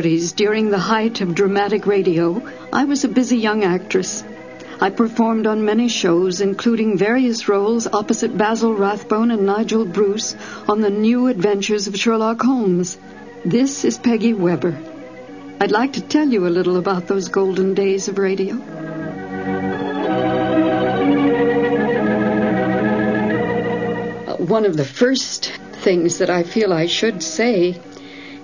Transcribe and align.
1940s, 0.00 0.34
during 0.34 0.70
the 0.70 0.78
height 0.78 1.20
of 1.20 1.34
dramatic 1.34 1.86
radio, 1.86 2.42
I 2.72 2.84
was 2.84 3.04
a 3.04 3.08
busy 3.08 3.36
young 3.36 3.64
actress. 3.64 4.24
I 4.80 4.88
performed 4.88 5.46
on 5.46 5.66
many 5.66 5.88
shows, 5.88 6.40
including 6.40 6.96
various 6.96 7.48
roles 7.48 7.86
opposite 7.86 8.36
Basil 8.36 8.74
Rathbone 8.74 9.30
and 9.30 9.44
Nigel 9.44 9.84
Bruce 9.84 10.34
on 10.66 10.80
the 10.80 10.88
new 10.88 11.26
adventures 11.26 11.86
of 11.86 11.98
Sherlock 11.98 12.40
Holmes. 12.40 12.96
This 13.44 13.84
is 13.84 13.98
Peggy 13.98 14.32
Webber. 14.32 14.78
I'd 15.60 15.70
like 15.70 15.92
to 15.94 16.00
tell 16.00 16.26
you 16.26 16.46
a 16.46 16.54
little 16.58 16.78
about 16.78 17.06
those 17.06 17.28
golden 17.28 17.74
days 17.74 18.08
of 18.08 18.16
radio. 18.16 18.54
Uh, 24.24 24.36
One 24.38 24.64
of 24.64 24.78
the 24.78 24.86
first 24.86 25.52
things 25.84 26.18
that 26.18 26.30
I 26.30 26.42
feel 26.42 26.72
I 26.72 26.86
should 26.86 27.22
say 27.22 27.78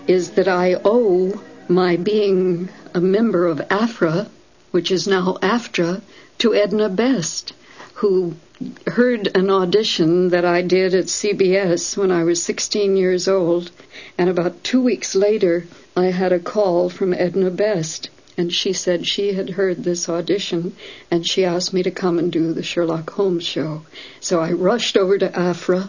is 0.07 0.33
that 0.33 0.49
I 0.49 0.77
owe 0.85 1.41
my 1.69 1.97
being 1.97 2.69
a 2.95 3.01
member 3.01 3.47
of 3.47 3.61
AFRA, 3.71 4.29
which 4.71 4.91
is 4.91 5.09
now 5.09 5.37
AFTRA, 5.43 6.03
to 6.39 6.55
Edna 6.55 6.89
Best, 6.89 7.53
who 7.95 8.35
heard 8.87 9.29
an 9.35 9.51
audition 9.51 10.29
that 10.29 10.45
I 10.45 10.63
did 10.63 10.95
at 10.95 11.07
CBS 11.07 11.97
when 11.97 12.11
I 12.11 12.25
was 12.25 12.43
16 12.43 12.97
years 12.97 13.27
old. 13.27 13.71
And 14.17 14.31
about 14.31 14.63
two 14.63 14.83
weeks 14.83 15.15
later, 15.15 15.67
I 15.97 16.07
had 16.07 16.33
a 16.33 16.39
call 16.39 16.89
from 16.89 17.13
Edna 17.13 17.51
Best. 17.51 18.11
And 18.39 18.53
she 18.53 18.75
said 18.75 19.07
she 19.07 19.33
had 19.33 19.51
heard 19.51 19.83
this 19.83 20.09
audition 20.11 20.77
and 21.11 21.27
she 21.27 21.45
asked 21.45 21.73
me 21.73 21.83
to 21.83 21.91
come 21.91 22.19
and 22.19 22.31
do 22.31 22.53
the 22.53 22.63
Sherlock 22.63 23.09
Holmes 23.11 23.45
show. 23.45 23.83
So 24.21 24.41
I 24.41 24.53
rushed 24.53 24.97
over 24.97 25.17
to 25.17 25.31
AFRA, 25.31 25.89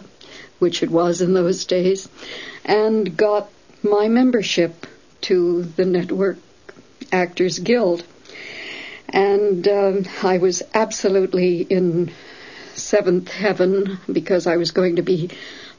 which 0.58 0.82
it 0.82 0.90
was 0.90 1.20
in 1.20 1.34
those 1.34 1.66
days, 1.66 2.08
and 2.64 3.16
got 3.16 3.50
my 3.82 4.08
membership 4.08 4.86
to 5.20 5.62
the 5.62 5.84
Network 5.84 6.38
Actors 7.12 7.58
Guild. 7.58 8.04
And 9.08 9.66
um, 9.68 10.04
I 10.22 10.38
was 10.38 10.62
absolutely 10.74 11.62
in 11.62 12.10
seventh 12.74 13.30
heaven 13.30 13.98
because 14.10 14.46
I 14.46 14.56
was 14.56 14.72
going 14.72 14.96
to 14.96 15.02
be 15.02 15.30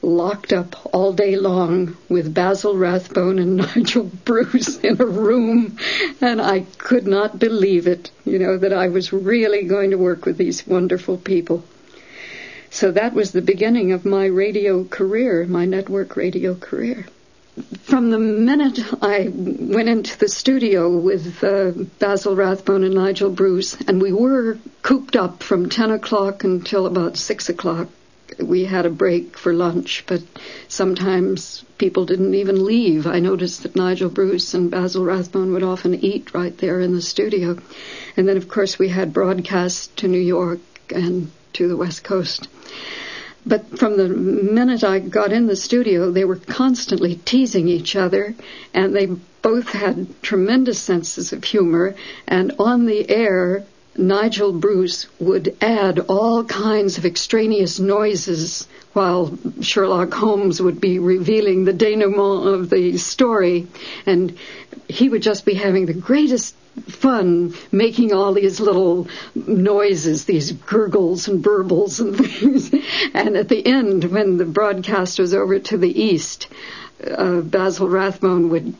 locked 0.01 0.53
up 0.53 0.93
all 0.93 1.11
day 1.11 1.35
long 1.35 1.97
with 2.07 2.33
Basil 2.33 2.77
Rathbone 2.77 3.37
and 3.37 3.57
Nigel 3.75 4.09
Bruce 4.25 4.77
in 4.77 5.01
a 5.01 5.05
room. 5.05 5.77
And 6.21 6.41
I 6.41 6.61
could 6.77 7.05
not 7.05 7.37
believe 7.37 7.85
it, 7.85 8.11
you 8.25 8.39
know, 8.39 8.57
that 8.57 8.73
I 8.73 8.87
was 8.87 9.11
really 9.11 9.65
going 9.65 9.91
to 9.91 9.97
work 9.97 10.25
with 10.25 10.37
these 10.37 10.65
wonderful 10.65 11.17
people. 11.17 11.65
So 12.71 12.91
that 12.91 13.13
was 13.13 13.31
the 13.31 13.41
beginning 13.41 13.91
of 13.91 14.05
my 14.05 14.25
radio 14.25 14.85
career, 14.85 15.45
my 15.45 15.65
network 15.65 16.15
radio 16.15 16.55
career 16.55 17.05
from 17.83 18.11
the 18.11 18.19
minute 18.19 18.79
I 19.01 19.29
went 19.33 19.89
into 19.89 20.17
the 20.17 20.27
studio 20.27 20.95
with 20.97 21.43
uh, 21.43 21.71
Basil 21.99 22.35
Rathbone 22.35 22.83
and 22.83 22.95
Nigel 22.95 23.29
Bruce, 23.29 23.79
and 23.81 24.01
we 24.01 24.11
were 24.11 24.57
cooped 24.81 25.15
up 25.15 25.43
from 25.43 25.69
10 25.69 25.91
o'clock 25.91 26.43
until 26.43 26.85
about 26.85 27.17
6 27.17 27.49
o'clock. 27.49 27.89
We 28.39 28.65
had 28.65 28.85
a 28.85 28.89
break 28.91 29.37
for 29.37 29.53
lunch, 29.53 30.03
but 30.07 30.21
sometimes 30.67 31.65
people 31.77 32.05
didn't 32.05 32.35
even 32.35 32.63
leave. 32.63 33.07
I 33.07 33.19
noticed 33.19 33.63
that 33.63 33.75
Nigel 33.75 34.09
Bruce 34.09 34.53
and 34.53 34.69
Basil 34.69 35.03
Rathbone 35.03 35.51
would 35.53 35.63
often 35.63 35.95
eat 35.95 36.33
right 36.33 36.55
there 36.57 36.79
in 36.79 36.93
the 36.93 37.01
studio. 37.01 37.57
And 38.15 38.27
then, 38.27 38.37
of 38.37 38.47
course, 38.47 38.77
we 38.77 38.89
had 38.89 39.13
broadcasts 39.13 39.87
to 39.97 40.07
New 40.07 40.21
York 40.21 40.59
and 40.93 41.31
to 41.53 41.67
the 41.67 41.77
West 41.77 42.03
Coast. 42.03 42.47
But 43.45 43.79
from 43.79 43.97
the 43.97 44.07
minute 44.09 44.83
I 44.83 44.99
got 44.99 45.31
in 45.31 45.47
the 45.47 45.55
studio, 45.55 46.11
they 46.11 46.25
were 46.25 46.35
constantly 46.35 47.15
teasing 47.15 47.67
each 47.67 47.95
other, 47.95 48.35
and 48.73 48.95
they 48.95 49.07
both 49.41 49.69
had 49.69 50.21
tremendous 50.21 50.79
senses 50.79 51.31
of 51.31 51.43
humor. 51.43 51.95
And 52.27 52.53
on 52.59 52.85
the 52.85 53.09
air, 53.09 53.63
Nigel 53.97 54.53
Bruce 54.53 55.07
would 55.19 55.55
add 55.61 55.99
all 56.07 56.43
kinds 56.43 56.97
of 56.97 57.05
extraneous 57.05 57.79
noises 57.79 58.67
while 58.93 59.37
Sherlock 59.61 60.13
Holmes 60.13 60.61
would 60.61 60.79
be 60.79 60.99
revealing 60.99 61.65
the 61.65 61.73
denouement 61.73 62.47
of 62.47 62.69
the 62.69 62.97
story. 62.97 63.67
And 64.05 64.37
he 64.87 65.09
would 65.09 65.21
just 65.21 65.45
be 65.45 65.53
having 65.53 65.85
the 65.85 65.93
greatest 65.93 66.55
fun 66.87 67.53
making 67.71 68.13
all 68.13 68.33
these 68.33 68.59
little 68.59 69.07
noises, 69.35 70.25
these 70.25 70.51
gurgles 70.51 71.27
and 71.27 71.43
burbles 71.43 71.99
and 71.99 72.17
things. 72.25 72.71
And 73.13 73.35
at 73.37 73.49
the 73.49 73.65
end, 73.65 74.05
when 74.05 74.37
the 74.37 74.45
broadcast 74.45 75.19
was 75.19 75.33
over 75.33 75.59
to 75.59 75.77
the 75.77 76.01
east, 76.01 76.47
uh, 77.05 77.41
Basil 77.41 77.87
Rathbone 77.87 78.49
would 78.49 78.75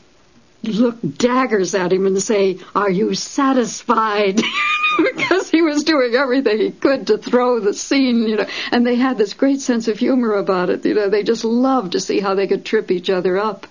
look 0.62 0.96
daggers 1.16 1.74
at 1.74 1.92
him 1.92 2.06
and 2.06 2.22
say, 2.22 2.58
Are 2.74 2.90
you 2.90 3.14
satisfied? 3.14 4.40
because 4.98 5.50
he 5.50 5.62
was 5.62 5.84
doing 5.84 6.14
everything 6.14 6.58
he 6.58 6.70
could 6.70 7.06
to 7.06 7.18
throw 7.18 7.60
the 7.60 7.74
scene, 7.74 8.22
you 8.24 8.36
know. 8.36 8.46
And 8.70 8.86
they 8.86 8.96
had 8.96 9.18
this 9.18 9.34
great 9.34 9.60
sense 9.60 9.88
of 9.88 9.98
humor 9.98 10.34
about 10.34 10.70
it, 10.70 10.84
you 10.84 10.94
know. 10.94 11.08
They 11.08 11.22
just 11.22 11.44
loved 11.44 11.92
to 11.92 12.00
see 12.00 12.20
how 12.20 12.34
they 12.34 12.46
could 12.46 12.64
trip 12.64 12.90
each 12.90 13.10
other 13.10 13.38
up. 13.38 13.66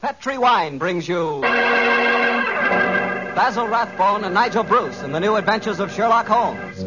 Petri 0.00 0.36
Wine 0.36 0.78
brings 0.78 1.06
you 1.06 1.44
Basil 3.34 3.66
Rathbone 3.66 4.24
and 4.24 4.34
Nigel 4.34 4.62
Bruce 4.62 5.02
in 5.02 5.12
the 5.12 5.18
new 5.18 5.36
adventures 5.36 5.80
of 5.80 5.90
Sherlock 5.90 6.26
Holmes. 6.26 6.78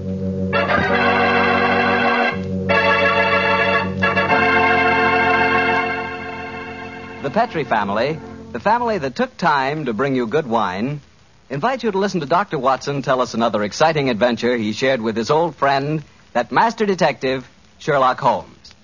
The 7.24 7.32
Petri 7.32 7.64
family, 7.64 8.20
the 8.52 8.60
family 8.60 9.00
that 9.00 9.16
took 9.16 9.36
time 9.38 9.86
to 9.86 9.94
bring 9.94 10.16
you 10.16 10.28
good 10.28 10.46
wine, 10.46 11.02
invite 11.50 11.84
you 11.84 11.90
to 11.92 11.98
listen 11.98 12.20
to 12.20 12.28
Dr. 12.28 12.60
Watson 12.60 13.02
tell 13.02 13.22
us 13.22 13.34
another 13.34 13.64
exciting 13.64 14.12
adventure 14.12 14.56
he 14.56 14.72
shared 14.72 15.02
with 15.02 15.18
his 15.18 15.32
old 15.32 15.56
friend, 15.56 16.04
that 16.34 16.52
master 16.52 16.86
detective, 16.86 17.50
Sherlock 17.80 18.20
Holmes. 18.20 18.76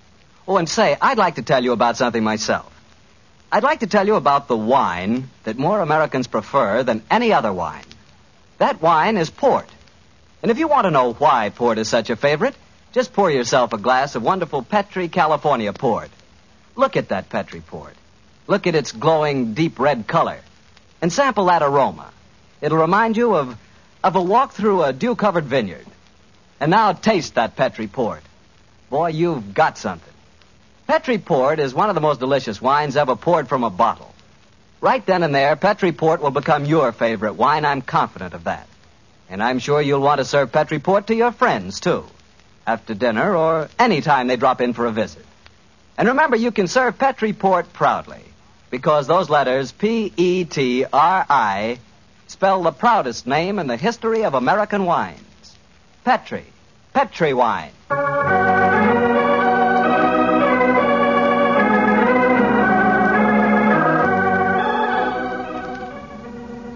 Oh, 0.47 0.57
and 0.57 0.67
say, 0.67 0.97
I'd 0.99 1.19
like 1.19 1.35
to 1.35 1.43
tell 1.43 1.63
you 1.63 1.73
about 1.73 1.95
something 1.95 2.23
myself. 2.23 2.70
I'd 3.51 3.63
like 3.63 3.81
to 3.81 3.87
tell 3.87 4.07
you 4.07 4.15
about 4.15 4.47
the 4.47 4.55
wine 4.55 5.29
that 5.43 5.57
more 5.57 5.81
Americans 5.81 6.27
prefer 6.27 6.83
than 6.83 7.03
any 7.11 7.33
other 7.33 7.51
wine. 7.51 7.83
That 8.59 8.81
wine 8.81 9.17
is 9.17 9.29
port. 9.29 9.67
And 10.41 10.49
if 10.49 10.57
you 10.57 10.69
want 10.69 10.85
to 10.85 10.91
know 10.91 11.11
why 11.11 11.49
port 11.49 11.77
is 11.77 11.89
such 11.89 12.09
a 12.09 12.15
favorite, 12.15 12.55
just 12.93 13.11
pour 13.11 13.29
yourself 13.29 13.73
a 13.73 13.77
glass 13.77 14.15
of 14.15 14.23
wonderful 14.23 14.63
Petri 14.63 15.09
California 15.09 15.73
port. 15.73 16.09
Look 16.77 16.95
at 16.95 17.09
that 17.09 17.29
Petri 17.29 17.59
port. 17.59 17.93
Look 18.47 18.67
at 18.67 18.75
its 18.75 18.93
glowing 18.93 19.53
deep 19.53 19.79
red 19.79 20.07
color. 20.07 20.39
And 21.01 21.11
sample 21.11 21.45
that 21.45 21.61
aroma. 21.61 22.09
It'll 22.61 22.77
remind 22.77 23.17
you 23.17 23.35
of, 23.35 23.57
of 24.01 24.15
a 24.15 24.21
walk 24.21 24.53
through 24.53 24.83
a 24.83 24.93
dew 24.93 25.15
covered 25.15 25.45
vineyard. 25.45 25.85
And 26.61 26.71
now 26.71 26.93
taste 26.93 27.35
that 27.35 27.57
Petri 27.57 27.87
port. 27.87 28.21
Boy, 28.89 29.09
you've 29.09 29.53
got 29.53 29.77
something. 29.77 30.10
Petri 30.91 31.19
Port 31.19 31.61
is 31.61 31.73
one 31.73 31.87
of 31.87 31.95
the 31.95 32.01
most 32.01 32.19
delicious 32.19 32.61
wines 32.61 32.97
ever 32.97 33.15
poured 33.15 33.47
from 33.47 33.63
a 33.63 33.69
bottle. 33.69 34.13
Right 34.81 35.05
then 35.05 35.23
and 35.23 35.33
there, 35.33 35.55
Petri 35.55 35.93
Port 35.93 36.21
will 36.21 36.31
become 36.31 36.65
your 36.65 36.91
favorite 36.91 37.35
wine. 37.35 37.63
I'm 37.63 37.81
confident 37.81 38.33
of 38.33 38.43
that. 38.43 38.67
And 39.29 39.41
I'm 39.41 39.59
sure 39.59 39.81
you'll 39.81 40.01
want 40.01 40.19
to 40.19 40.25
serve 40.25 40.51
Petri 40.51 40.79
Port 40.79 41.07
to 41.07 41.15
your 41.15 41.31
friends, 41.31 41.79
too. 41.79 42.03
After 42.67 42.93
dinner 42.93 43.37
or 43.37 43.69
any 43.79 44.01
time 44.01 44.27
they 44.27 44.35
drop 44.35 44.59
in 44.59 44.73
for 44.73 44.85
a 44.85 44.91
visit. 44.91 45.25
And 45.97 46.09
remember, 46.09 46.35
you 46.35 46.51
can 46.51 46.67
serve 46.67 46.99
Petri 46.99 47.31
Port 47.31 47.71
proudly. 47.71 48.25
Because 48.69 49.07
those 49.07 49.29
letters, 49.29 49.71
P 49.71 50.11
E 50.17 50.43
T 50.43 50.83
R 50.83 51.25
I, 51.29 51.79
spell 52.27 52.63
the 52.63 52.73
proudest 52.73 53.25
name 53.25 53.59
in 53.59 53.67
the 53.67 53.77
history 53.77 54.25
of 54.25 54.33
American 54.33 54.83
wines. 54.83 55.55
Petri. 56.03 56.43
Petri 56.91 57.33
wine. 57.33 57.71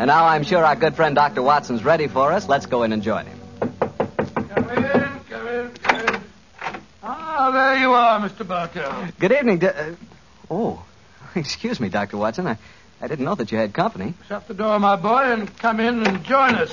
And 0.05 0.09
now 0.11 0.27
I'm 0.27 0.43
sure 0.43 0.63
our 0.63 0.75
good 0.75 0.93
friend 0.95 1.15
Dr. 1.15 1.41
Watson's 1.41 1.83
ready 1.83 2.05
for 2.07 2.31
us. 2.31 2.47
Let's 2.47 2.67
go 2.67 2.83
in 2.83 2.93
and 2.93 3.01
join 3.01 3.25
him. 3.25 3.39
Come 3.59 4.69
in, 4.69 5.19
come 5.27 5.47
in, 5.47 5.71
come 5.81 5.99
in. 5.99 6.21
Ah, 7.01 7.49
there 7.49 7.79
you 7.79 7.91
are, 7.91 8.19
Mr. 8.19 8.47
Bartell. 8.47 9.07
Good 9.17 9.31
evening. 9.31 9.57
D- 9.57 9.65
uh, 9.65 9.95
oh, 10.51 10.85
excuse 11.35 11.79
me, 11.79 11.89
Dr. 11.89 12.17
Watson. 12.17 12.45
I, 12.45 12.59
I 13.01 13.07
didn't 13.07 13.25
know 13.25 13.33
that 13.33 13.51
you 13.51 13.57
had 13.57 13.73
company. 13.73 14.13
Shut 14.27 14.47
the 14.47 14.53
door, 14.53 14.77
my 14.77 14.95
boy, 14.95 15.23
and 15.23 15.57
come 15.57 15.79
in 15.79 16.05
and 16.05 16.23
join 16.23 16.53
us. 16.53 16.71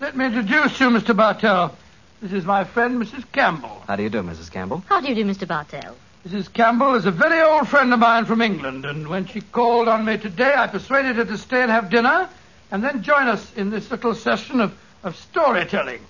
Let 0.00 0.16
me 0.16 0.26
introduce 0.26 0.78
you, 0.78 0.90
Mr. 0.90 1.16
Bartell. 1.16 1.76
This 2.22 2.32
is 2.32 2.44
my 2.44 2.62
friend, 2.62 3.02
Mrs. 3.02 3.24
Campbell. 3.32 3.82
How 3.88 3.96
do 3.96 4.04
you 4.04 4.10
do, 4.10 4.22
Mrs. 4.22 4.48
Campbell? 4.48 4.84
How 4.86 5.00
do 5.00 5.08
you 5.08 5.16
do, 5.16 5.24
Mr. 5.24 5.48
Bartell? 5.48 5.96
Mrs. 6.24 6.52
Campbell 6.52 6.94
is 6.94 7.04
a 7.04 7.10
very 7.10 7.40
old 7.40 7.66
friend 7.66 7.92
of 7.92 7.98
mine 7.98 8.26
from 8.26 8.40
England, 8.40 8.84
and 8.84 9.08
when 9.08 9.26
she 9.26 9.40
called 9.40 9.88
on 9.88 10.04
me 10.04 10.18
today, 10.18 10.54
I 10.56 10.68
persuaded 10.68 11.16
her 11.16 11.24
to 11.24 11.36
stay 11.36 11.62
and 11.62 11.70
have 11.72 11.90
dinner 11.90 12.28
and 12.70 12.82
then 12.82 13.02
join 13.02 13.28
us 13.28 13.54
in 13.54 13.70
this 13.70 13.90
little 13.90 14.14
session 14.14 14.60
of, 14.60 14.72
of 15.02 15.16
storytelling. 15.16 16.00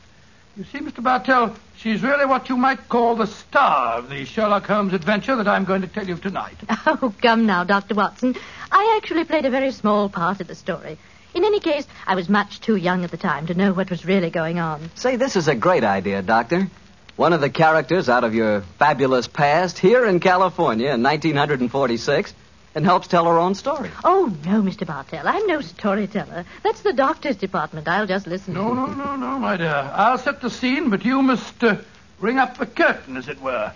You 0.57 0.65
see, 0.65 0.79
Mr. 0.79 1.03
Bartell, 1.03 1.55
she's 1.77 2.03
really 2.03 2.27
what 2.27 2.49
you 2.49 2.57
might 2.57 2.89
call 2.89 3.15
the 3.17 3.27
star 3.27 3.99
of 3.99 4.11
the 4.11 4.25
Sherlock 4.25 4.67
Holmes 4.67 4.93
adventure 4.93 5.37
that 5.37 5.47
I'm 5.49 5.65
going 5.65 5.83
to 5.83 5.89
tell 5.89 6.07
you 6.07 6.17
tonight. 6.17 6.57
Oh, 6.87 7.15
come 7.23 7.47
now, 7.47 7.63
Dr. 7.65 7.95
Watson. 7.95 8.35
I 8.71 8.99
actually 9.01 9.25
played 9.25 9.45
a 9.45 9.51
very 9.51 9.71
small 9.71 10.09
part 10.09 10.41
in 10.41 10.47
the 10.47 10.55
story. 10.55 10.99
In 11.35 11.45
any 11.45 11.61
case, 11.61 11.87
I 12.07 12.17
was 12.17 12.29
much 12.29 12.61
too 12.61 12.75
young 12.75 13.05
at 13.05 13.11
the 13.11 13.17
time 13.17 13.47
to 13.47 13.55
know 13.55 13.73
what 13.73 13.91
was 13.91 14.05
really 14.05 14.31
going 14.31 14.59
on. 14.59 14.91
Say, 14.97 15.17
this 15.17 15.37
is 15.37 15.47
a 15.47 15.55
great 15.55 15.85
idea, 15.85 16.21
Doctor. 16.23 16.69
One 17.17 17.33
of 17.33 17.41
the 17.41 17.51
characters 17.51 18.09
out 18.09 18.25
of 18.25 18.35
your 18.35 18.63
fabulous 18.79 19.29
past 19.29 19.79
here 19.79 20.05
in 20.05 20.21
California 20.21 20.93
in 20.93 21.03
1946 21.03 22.35
and 22.75 22.85
helps 22.85 23.09
tell 23.09 23.25
her 23.25 23.39
own 23.39 23.55
story. 23.55 23.91
Oh, 24.05 24.35
no, 24.45 24.63
Mr. 24.63 24.87
Bartell. 24.87 25.27
I'm 25.27 25.47
no 25.47 25.61
storyteller. 25.61 26.45
That's 26.63 26.83
the 26.83 26.93
doctor's 26.93 27.37
department. 27.37 27.89
I'll 27.89 28.07
just 28.07 28.27
listen. 28.27 28.55
No, 28.55 28.73
no, 28.73 28.87
no, 28.87 29.17
no, 29.17 29.39
my 29.39 29.57
dear. 29.57 29.91
I'll 29.93 30.19
set 30.19 30.41
the 30.41 30.51
scene, 30.51 30.91
but 30.91 31.05
you 31.05 31.23
must 31.23 31.63
uh, 31.65 31.77
ring 32.21 32.39
up 32.39 32.59
the 32.59 32.67
curtain, 32.67 33.17
as 33.17 33.29
it 33.29 33.41
were. 33.41 33.73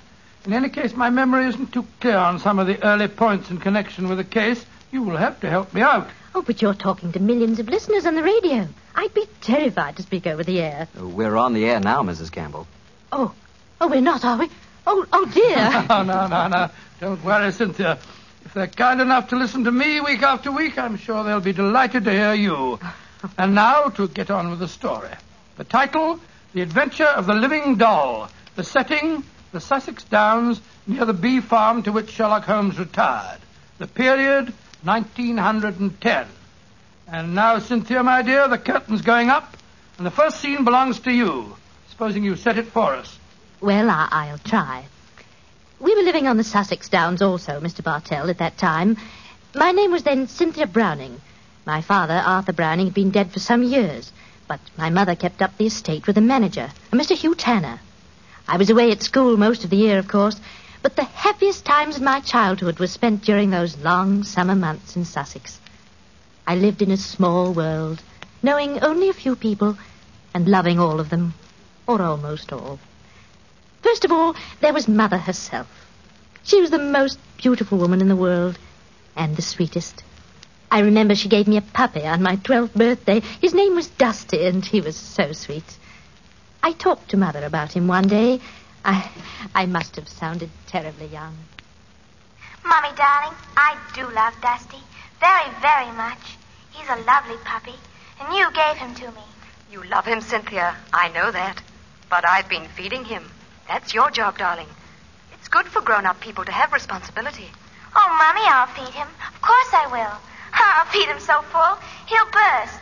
In 0.47 0.53
any 0.53 0.69
case, 0.69 0.95
my 0.95 1.11
memory 1.11 1.47
isn't 1.47 1.73
too 1.73 1.87
clear 2.01 2.19
on 2.19 2.39
some 2.39 2.59
of 2.59 2.67
the 2.67 2.83
early 2.85 3.09
points 3.09 3.51
in 3.51 3.59
connection 3.59 4.09
with 4.09 4.19
the 4.19 4.25
case. 4.25 4.65
You 4.93 5.03
will 5.03 5.17
have 5.17 5.41
to 5.41 5.51
help 5.51 5.75
me 5.75 5.81
out. 5.81 6.09
Oh, 6.35 6.43
but 6.43 6.61
you're 6.61 6.75
talking 6.75 7.13
to 7.13 7.21
millions 7.21 7.59
of 7.59 7.69
listeners 7.69 8.07
on 8.07 8.15
the 8.15 8.23
radio. 8.23 8.69
I'd 8.95 9.15
be 9.15 9.27
terrified 9.41 9.97
to 9.97 10.03
speak 10.03 10.27
over 10.27 10.45
the 10.45 10.61
air. 10.61 10.89
We're 11.01 11.37
on 11.37 11.55
the 11.55 11.65
air 11.65 11.81
now, 11.81 12.03
Mrs. 12.03 12.31
Campbell. 12.31 12.67
Oh, 13.11 13.33
oh, 13.81 13.89
we're 13.89 14.01
not, 14.01 14.25
are 14.25 14.39
we? 14.39 14.51
Oh, 14.87 15.07
oh 15.13 15.25
dear. 15.33 15.87
no, 15.89 16.03
no, 16.03 16.27
no, 16.29 16.49
no. 16.49 16.71
Don't 17.01 17.25
worry, 17.25 17.51
Cynthia. 17.51 17.99
They're 18.55 18.69
kind 18.69 19.01
enough 19.01 19.29
to 19.31 19.37
listen 19.37 19.65
to 19.65 19.73
me 19.73 20.01
week 20.01 20.23
after 20.23 20.53
week, 20.53 20.79
I'm 20.79 20.97
sure 20.97 21.25
they'll 21.25 21.41
be 21.41 21.53
delighted 21.53 22.05
to 22.05 22.13
hear 22.13 22.35
you. 22.35 22.79
And 23.39 23.55
now 23.55 23.89
to 23.89 24.07
get 24.07 24.31
on 24.31 24.51
with 24.51 24.59
the 24.59 24.69
story. 24.69 25.09
The 25.57 25.65
title, 25.65 26.21
The 26.53 26.61
Adventure 26.61 27.07
of 27.07 27.25
the 27.25 27.33
Living 27.33 27.77
Doll. 27.77 28.29
The 28.55 28.63
setting, 28.63 29.25
the 29.53 29.63
Sussex 29.63 30.05
Downs 30.05 30.61
near 30.87 31.07
the 31.07 31.15
bee 31.15 31.41
farm 31.41 31.83
to 31.85 31.93
which 31.93 32.11
Sherlock 32.11 32.45
Holmes 32.45 32.79
retired. 32.79 33.39
The 33.79 33.87
period, 33.87 34.53
1910. 34.83 36.27
And 37.09 37.35
now, 37.35 37.59
Cynthia, 37.61 38.03
my 38.03 38.21
dear, 38.21 38.47
the 38.47 38.59
curtain's 38.59 39.01
going 39.01 39.31
up, 39.31 39.57
and 39.97 40.07
the 40.07 40.11
first 40.11 40.39
scene 40.41 40.65
belongs 40.65 41.01
to 41.01 41.11
you. 41.11 41.57
Supposing 41.89 42.25
you 42.25 42.37
set 42.37 42.59
it 42.59 42.67
for 42.67 42.95
us. 42.95 43.19
Well, 43.63 43.89
I- 43.89 44.09
I'll 44.13 44.39
try. 44.39 44.85
We 45.81 45.95
were 45.95 46.03
living 46.03 46.29
on 46.29 46.37
the 46.37 46.45
Sussex 46.45 46.89
Downs 46.89 47.21
also, 47.21 47.61
Mr. 47.61 47.83
Bartell, 47.83 48.31
at 48.31 48.39
that 48.39 48.57
time. 48.57 48.97
My 49.55 49.73
name 49.73 49.91
was 49.91 50.05
then 50.05 50.29
Cynthia 50.29 50.67
Browning. 50.67 51.21
My 51.67 51.81
father, 51.81 52.15
Arthur 52.15 52.53
Browning, 52.53 52.87
had 52.87 52.95
been 52.95 53.11
dead 53.11 53.33
for 53.33 53.41
some 53.41 53.63
years, 53.63 54.13
but 54.47 54.61
my 54.79 54.91
mother 54.91 55.17
kept 55.17 55.43
up 55.43 55.57
the 55.57 55.67
estate 55.67 56.07
with 56.07 56.17
a 56.17 56.21
manager, 56.21 56.71
a 56.93 56.97
Mr. 56.97 57.17
Hugh 57.17 57.35
Tanner. 57.35 57.81
I 58.47 58.57
was 58.57 58.71
away 58.71 58.93
at 58.93 59.03
school 59.03 59.37
most 59.37 59.65
of 59.65 59.71
the 59.71 59.77
year, 59.77 59.99
of 59.99 60.07
course, 60.07 60.41
but 60.83 60.97
the 60.97 61.05
happiest 61.05 61.65
times 61.65 61.97
of 61.97 62.03
my 62.03 62.21
childhood 62.21 62.79
were 62.79 62.87
spent 62.87 63.25
during 63.25 63.51
those 63.51 63.77
long 63.79 64.23
summer 64.23 64.55
months 64.55 64.97
in 64.97 65.05
Sussex. 65.05 65.59
I 66.47 66.55
lived 66.55 66.83
in 66.83 66.91
a 66.91 66.97
small 66.97 67.53
world, 67.53 68.01
knowing 68.43 68.81
only 68.85 69.09
a 69.09 69.15
few 69.15 69.35
people 69.35 69.77
and 70.35 70.47
loving 70.47 70.79
all 70.79 71.01
of 71.01 71.11
them, 71.11 71.35
or 71.87 72.01
almost 72.01 72.53
all. 72.53 72.79
First 73.85 74.07
of 74.07 74.13
all, 74.13 74.35
there 74.63 74.73
was 74.73 74.89
Mother 74.89 75.19
herself. 75.19 75.69
She 76.43 76.59
was 76.59 76.71
the 76.71 76.79
most 76.79 77.19
beautiful 77.37 77.77
woman 77.77 78.01
in 78.01 78.09
the 78.09 78.17
world, 78.17 78.59
and 79.15 79.37
the 79.37 79.43
sweetest. 79.43 80.03
I 80.71 80.81
remember 80.81 81.15
she 81.15 81.29
gave 81.29 81.47
me 81.47 81.59
a 81.59 81.61
puppy 81.61 82.07
on 82.07 82.23
my 82.23 82.37
12th 82.37 82.73
birthday. 82.73 83.21
His 83.43 83.53
name 83.53 83.75
was 83.75 83.89
Dusty, 83.89 84.47
and 84.47 84.65
he 84.65 84.81
was 84.81 84.97
so 84.97 85.33
sweet. 85.33 85.79
I 86.63 86.73
talked 86.73 87.11
to 87.11 87.19
Mother 87.19 87.45
about 87.45 87.73
him 87.75 87.87
one 87.87 88.09
day. 88.09 88.41
I, 88.87 89.07
I 89.55 89.67
must 89.67 89.97
have 89.97 90.09
sounded 90.09 90.49
terribly 90.67 91.07
young. 91.09 91.37
Mommy, 92.65 92.89
darling, 92.97 93.37
I 93.55 93.77
do 93.95 94.11
love 94.15 94.33
Dusty. 94.41 94.83
Very, 95.21 95.51
very 95.61 95.93
much. 95.93 96.39
He's 96.73 96.89
a 96.89 96.97
lovely 97.03 97.37
puppy, 97.45 97.75
and 98.19 98.35
you 98.35 98.51
gave 98.53 98.79
him 98.79 98.95
to 98.95 99.11
me. 99.13 99.25
You 99.71 99.83
love 99.85 100.07
him, 100.07 100.23
Cynthia. 100.23 100.75
I 100.91 101.11
know 101.11 101.31
that. 101.31 101.63
But 102.09 102.27
I've 102.27 102.49
been 102.49 102.67
feeding 102.69 103.05
him. 103.05 103.25
That's 103.69 103.95
your 103.95 104.11
job, 104.11 104.39
darling. 104.39 104.69
It's 105.33 105.49
good 105.49 105.67
for 105.67 105.81
grown 105.81 106.07
up 106.07 106.21
people 106.21 106.45
to 106.45 106.53
have 106.53 106.73
responsibility. 106.73 107.49
Oh, 107.97 108.17
Mommy, 108.19 108.47
I'll 108.47 108.67
feed 108.67 108.95
him. 108.95 109.09
Of 109.35 109.41
course 109.41 109.73
I 109.73 109.87
will. 109.91 110.19
I'll 110.53 110.87
feed 110.87 111.07
him 111.07 111.21
so 111.21 111.43
full, 111.43 111.79
he'll 112.07 112.31
burst. 112.31 112.81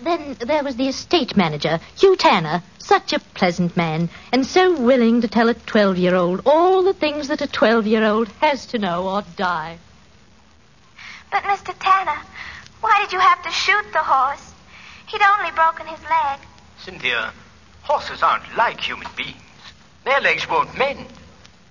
Then 0.00 0.36
there 0.40 0.64
was 0.64 0.76
the 0.76 0.88
estate 0.88 1.36
manager, 1.36 1.78
Hugh 1.96 2.16
Tanner, 2.16 2.62
such 2.78 3.12
a 3.12 3.20
pleasant 3.20 3.76
man, 3.76 4.10
and 4.32 4.44
so 4.44 4.78
willing 4.78 5.20
to 5.20 5.28
tell 5.28 5.48
a 5.48 5.54
12 5.54 5.96
year 5.98 6.14
old 6.14 6.42
all 6.44 6.82
the 6.82 6.92
things 6.92 7.28
that 7.28 7.40
a 7.40 7.46
12 7.46 7.86
year 7.86 8.04
old 8.04 8.28
has 8.40 8.66
to 8.66 8.78
know 8.78 9.08
or 9.08 9.22
die. 9.36 9.78
But, 11.30 11.44
Mr. 11.44 11.74
Tanner, 11.78 12.20
why 12.80 13.00
did 13.02 13.12
you 13.12 13.20
have 13.20 13.42
to 13.44 13.50
shoot 13.50 13.84
the 13.92 14.02
horse? 14.02 14.52
He'd 15.06 15.22
only 15.22 15.50
broken 15.52 15.86
his 15.86 16.02
leg. 16.02 16.40
Cynthia, 16.80 17.32
horses 17.82 18.22
aren't 18.22 18.56
like 18.56 18.80
human 18.80 19.08
beings. 19.16 19.43
Their 20.04 20.20
legs 20.20 20.48
won't 20.48 20.76
mend. 20.76 21.06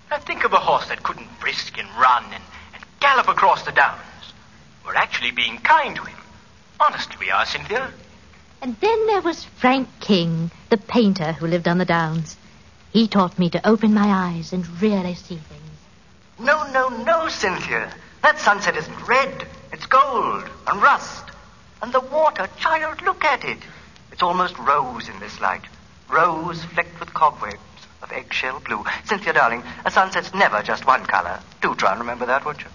Now 0.10 0.18
think 0.18 0.44
of 0.44 0.54
a 0.54 0.60
horse 0.60 0.88
that 0.90 1.04
couldn't 1.04 1.40
brisk 1.40 1.78
and 1.78 1.88
run 2.00 2.24
and, 2.26 2.44
and 2.74 2.84
gallop 3.00 3.28
across 3.28 3.64
the 3.64 3.72
downs. 3.72 4.02
We're 4.86 4.96
actually 4.96 5.32
being 5.32 5.60
kind 5.60 5.96
to 5.96 6.04
him. 6.04 6.18
Honestly, 6.80 7.16
we 7.20 7.30
are, 7.30 7.46
Cynthia. 7.46 7.92
And 8.62 8.76
then 8.80 9.08
there 9.08 9.22
was 9.22 9.44
Frank 9.44 9.88
King, 10.00 10.50
the 10.70 10.78
painter 10.78 11.34
who 11.34 11.48
lived 11.48 11.68
on 11.68 11.78
the 11.78 11.86
downs. 11.86 12.36
He 12.92 13.08
taught 13.08 13.38
me 13.38 13.50
to 13.52 13.68
open 13.68 13.94
my 13.94 14.08
eyes 14.08 14.52
and 14.52 14.82
really 14.82 15.16
see 15.16 15.38
things. 15.38 15.62
No, 16.40 16.70
no, 16.72 16.90
no, 16.90 17.28
Cynthia. 17.30 17.94
That 18.24 18.40
sunset 18.40 18.78
isn't 18.78 19.08
red. 19.08 19.48
It's 19.72 19.86
gold 19.86 20.50
and 20.68 20.82
rust. 20.82 21.26
And 21.82 21.94
the 21.94 22.00
water, 22.00 22.48
child, 22.58 23.02
look 23.04 23.24
at 23.24 23.44
it. 23.44 23.60
It's 24.12 24.24
almost 24.24 24.58
rose 24.58 25.08
in 25.08 25.20
this 25.20 25.40
light. 25.40 25.64
Rose 26.10 26.64
flecked 26.64 27.00
with 27.00 27.14
cobwebs 27.14 27.60
of 28.04 28.12
eggshell 28.12 28.62
blue. 28.66 28.84
Cynthia, 29.06 29.34
darling, 29.34 29.64
a 29.86 29.92
sunset's 29.92 30.34
never 30.34 30.62
just 30.62 30.86
one 30.86 31.06
color. 31.06 31.40
Do 31.62 31.74
try 31.76 31.92
and 31.92 32.02
remember 32.02 32.26
that, 32.28 32.46
won't 32.46 32.60
you? 32.60 32.68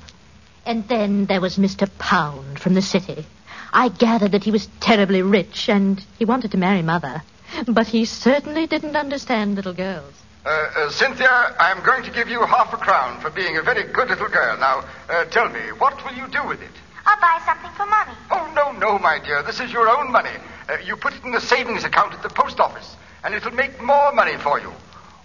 And 0.67 0.89
then 0.89 1.27
there 1.27 1.41
was 1.41 1.57
Mr. 1.57 1.89
Pound 1.99 2.59
from 2.59 2.75
the 2.75 2.83
city. 2.83 3.27
I 3.73 3.91
gathered 3.91 4.33
that 4.33 4.45
he 4.45 4.51
was 4.51 4.67
terribly 4.81 5.23
rich 5.23 5.69
and 5.69 6.03
he 6.19 6.25
wanted 6.25 6.53
to 6.53 6.59
marry 6.59 6.83
Mother. 6.83 7.23
But 7.67 7.87
he 7.87 8.05
certainly 8.05 8.67
didn't 8.67 8.97
understand 8.97 9.55
little 9.55 9.73
girls. 9.73 10.15
Uh, 10.45 10.49
uh, 10.49 10.91
Cynthia, 10.91 11.55
I'm 11.59 11.85
going 11.85 12.03
to 12.05 12.11
give 12.11 12.29
you 12.29 12.41
half 12.45 12.73
a 12.73 12.77
crown 12.77 13.21
for 13.21 13.31
being 13.31 13.57
a 13.57 13.63
very 13.63 13.85
good 13.93 14.09
little 14.09 14.29
girl. 14.29 14.57
Now, 14.59 14.85
uh, 15.09 15.25
tell 15.27 15.49
me, 15.49 15.61
what 15.79 16.03
will 16.05 16.15
you 16.15 16.29
do 16.29 16.47
with 16.47 16.63
it? 16.63 16.71
I'll 17.05 17.21
buy 17.21 17.41
something 17.45 17.71
for 17.73 17.87
Mummy. 17.87 18.13
Oh, 18.31 18.53
no, 18.55 18.73
no, 18.73 18.99
my 18.99 19.19
dear. 19.19 19.43
This 19.43 19.61
is 19.61 19.73
your 19.73 19.89
own 19.89 20.13
money. 20.13 20.31
Uh, 20.69 20.77
you 20.85 20.97
put 20.97 21.15
it 21.15 21.25
in 21.25 21.33
the 21.33 21.41
savings 21.41 21.85
account 21.85 22.15
at 22.15 22.23
the 22.23 22.29
post 22.29 22.61
office, 22.61 22.97
and 23.25 23.35
it'll 23.35 23.53
make 23.53 23.83
more 23.83 24.13
money 24.13 24.37
for 24.37 24.61
you. 24.61 24.73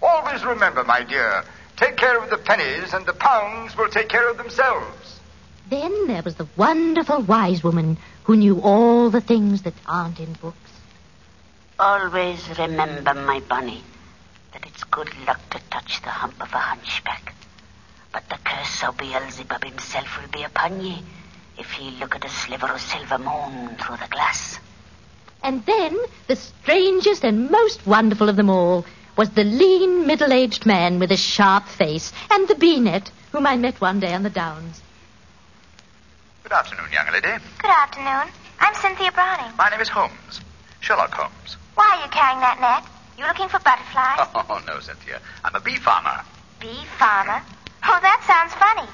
Always 0.04 0.44
remember, 0.44 0.84
my 0.84 1.02
dear, 1.02 1.44
take 1.76 1.96
care 1.96 2.22
of 2.22 2.28
the 2.28 2.36
pennies, 2.36 2.92
and 2.92 3.06
the 3.06 3.14
pounds 3.14 3.74
will 3.76 3.88
take 3.88 4.10
care 4.10 4.28
of 4.28 4.36
themselves. 4.36 5.20
Then 5.70 6.06
there 6.06 6.22
was 6.22 6.34
the 6.34 6.46
wonderful 6.56 7.22
wise 7.22 7.64
woman 7.64 7.96
who 8.24 8.36
knew 8.36 8.60
all 8.60 9.08
the 9.08 9.22
things 9.22 9.62
that 9.62 9.72
aren't 9.86 10.20
in 10.20 10.34
books. 10.34 10.70
Always 11.78 12.46
remember, 12.58 13.14
my 13.14 13.40
bunny, 13.48 13.82
that 14.52 14.66
it's 14.66 14.84
good 14.84 15.08
luck 15.26 15.40
to 15.50 15.60
touch 15.70 16.02
the 16.02 16.10
hump 16.10 16.34
of 16.42 16.52
a 16.52 16.58
hunchback. 16.58 17.34
But 18.12 18.28
the 18.28 18.38
curse 18.44 18.84
of 18.84 18.98
Beelzebub 18.98 19.64
himself 19.64 20.20
will 20.20 20.28
be 20.28 20.44
upon 20.44 20.82
ye 20.82 21.02
if 21.56 21.70
he 21.72 21.90
look 21.92 22.14
at 22.14 22.24
a 22.24 22.28
sliver 22.28 22.66
of 22.66 22.80
silver 22.80 23.18
moon 23.18 23.76
through 23.76 23.96
the 23.96 24.08
glass. 24.10 24.58
And 25.42 25.64
then 25.64 25.96
the 26.26 26.36
strangest 26.36 27.24
and 27.24 27.50
most 27.50 27.86
wonderful 27.86 28.28
of 28.28 28.36
them 28.36 28.50
all 28.50 28.84
was 29.16 29.30
the 29.30 29.44
lean, 29.44 30.06
middle-aged 30.06 30.66
man 30.66 30.98
with 30.98 31.12
a 31.12 31.16
sharp 31.16 31.68
face 31.68 32.12
and 32.30 32.48
the 32.48 32.54
bee-net 32.54 33.10
whom 33.32 33.46
I 33.46 33.56
met 33.56 33.80
one 33.80 34.00
day 34.00 34.14
on 34.14 34.22
the 34.22 34.30
downs. 34.30 34.80
Good 36.42 36.52
afternoon, 36.52 36.86
young 36.92 37.06
lady. 37.12 37.42
Good 37.58 37.70
afternoon. 37.70 38.32
I'm 38.60 38.74
Cynthia 38.74 39.12
Browning. 39.12 39.56
My 39.56 39.70
name 39.70 39.80
is 39.80 39.88
Holmes. 39.88 40.40
Sherlock 40.80 41.12
Holmes. 41.14 41.56
Why 41.74 41.96
are 41.96 42.04
you 42.04 42.10
carrying 42.10 42.40
that 42.40 42.60
net? 42.60 42.84
You 43.18 43.26
looking 43.26 43.48
for 43.48 43.58
butterflies? 43.60 44.28
Oh, 44.50 44.62
no, 44.66 44.80
Cynthia. 44.80 45.20
I'm 45.44 45.54
a 45.54 45.60
bee 45.60 45.76
farmer. 45.76 46.22
Bee 46.60 46.84
farmer? 46.98 47.40
Oh, 47.84 47.98
that 48.02 48.22
sounds 48.26 48.52
funny. 48.54 48.88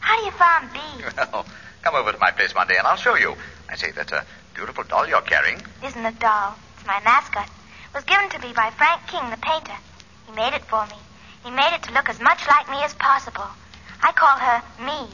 How 0.00 0.18
do 0.18 0.24
you 0.24 0.30
farm 0.32 0.68
bees? 0.72 1.28
Well, 1.32 1.46
come 1.82 1.94
over 1.94 2.12
to 2.12 2.18
my 2.18 2.30
place 2.30 2.54
one 2.54 2.66
day 2.68 2.76
and 2.76 2.86
I'll 2.86 2.96
show 2.96 3.16
you. 3.16 3.34
I 3.68 3.76
say, 3.76 3.90
that's 3.92 4.12
a 4.12 4.18
uh, 4.18 4.24
beautiful 4.54 4.84
doll 4.84 5.06
you're 5.08 5.20
carrying. 5.20 5.58
It 5.58 5.86
isn't 5.88 6.04
a 6.04 6.12
doll. 6.12 6.54
It's 6.76 6.86
my 6.86 7.00
mascot. 7.04 7.48
Was 7.94 8.04
given 8.04 8.28
to 8.30 8.38
me 8.40 8.52
by 8.52 8.70
Frank 8.70 9.06
King, 9.06 9.30
the 9.30 9.36
painter. 9.38 9.76
He 10.26 10.32
made 10.34 10.54
it 10.54 10.64
for 10.64 10.84
me. 10.86 10.96
He 11.44 11.50
made 11.50 11.74
it 11.74 11.82
to 11.84 11.92
look 11.92 12.08
as 12.08 12.20
much 12.20 12.46
like 12.48 12.68
me 12.70 12.76
as 12.84 12.94
possible. 12.94 13.46
I 14.02 14.12
call 14.12 14.38
her 14.38 14.62
me. 14.84 15.08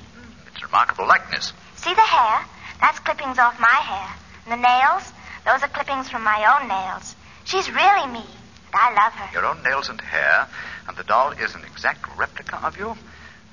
It's 0.52 0.62
a 0.62 0.66
remarkable 0.66 1.06
likeness. 1.06 1.52
See 1.76 1.94
the 1.94 2.00
hair? 2.00 2.44
That's 2.80 2.98
clippings 2.98 3.38
off 3.38 3.58
my 3.60 3.68
hair. 3.68 4.08
And 4.44 4.52
the 4.52 4.66
nails? 4.66 5.12
Those 5.46 5.62
are 5.62 5.68
clippings 5.68 6.08
from 6.08 6.24
my 6.24 6.58
own 6.58 6.68
nails. 6.68 7.14
She's 7.44 7.70
really 7.70 8.06
me. 8.08 8.24
And 8.66 8.74
I 8.74 8.94
love 8.94 9.12
her. 9.12 9.32
Your 9.32 9.46
own 9.46 9.62
nails 9.62 9.88
and 9.88 10.00
hair, 10.00 10.48
and 10.88 10.96
the 10.96 11.04
doll 11.04 11.30
is 11.32 11.54
an 11.54 11.64
exact 11.64 12.06
replica 12.18 12.56
of 12.64 12.76
you? 12.76 12.96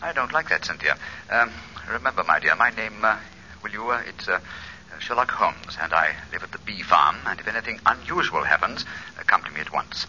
I 0.02 0.14
don't 0.14 0.34
like 0.34 0.50
that, 0.50 0.66
Cynthia. 0.66 0.98
Um, 1.30 1.52
remember, 1.90 2.24
my 2.24 2.40
dear, 2.40 2.56
my 2.56 2.72
name, 2.72 3.04
uh, 3.04 3.18
will 3.62 3.72
you, 3.72 3.92
uh, 3.92 4.02
it's 4.08 4.28
uh, 4.28 4.40
Sherlock 5.02 5.32
Holmes, 5.32 5.78
and 5.82 5.92
I 5.94 6.16
live 6.32 6.44
at 6.44 6.52
the 6.52 6.60
bee 6.60 6.84
farm, 6.84 7.18
and 7.26 7.40
if 7.40 7.48
anything 7.48 7.80
unusual 7.86 8.44
happens, 8.44 8.86
uh, 9.20 9.24
come 9.26 9.44
to 9.44 9.50
me 9.52 9.60
at 9.60 9.74
once. 9.74 10.06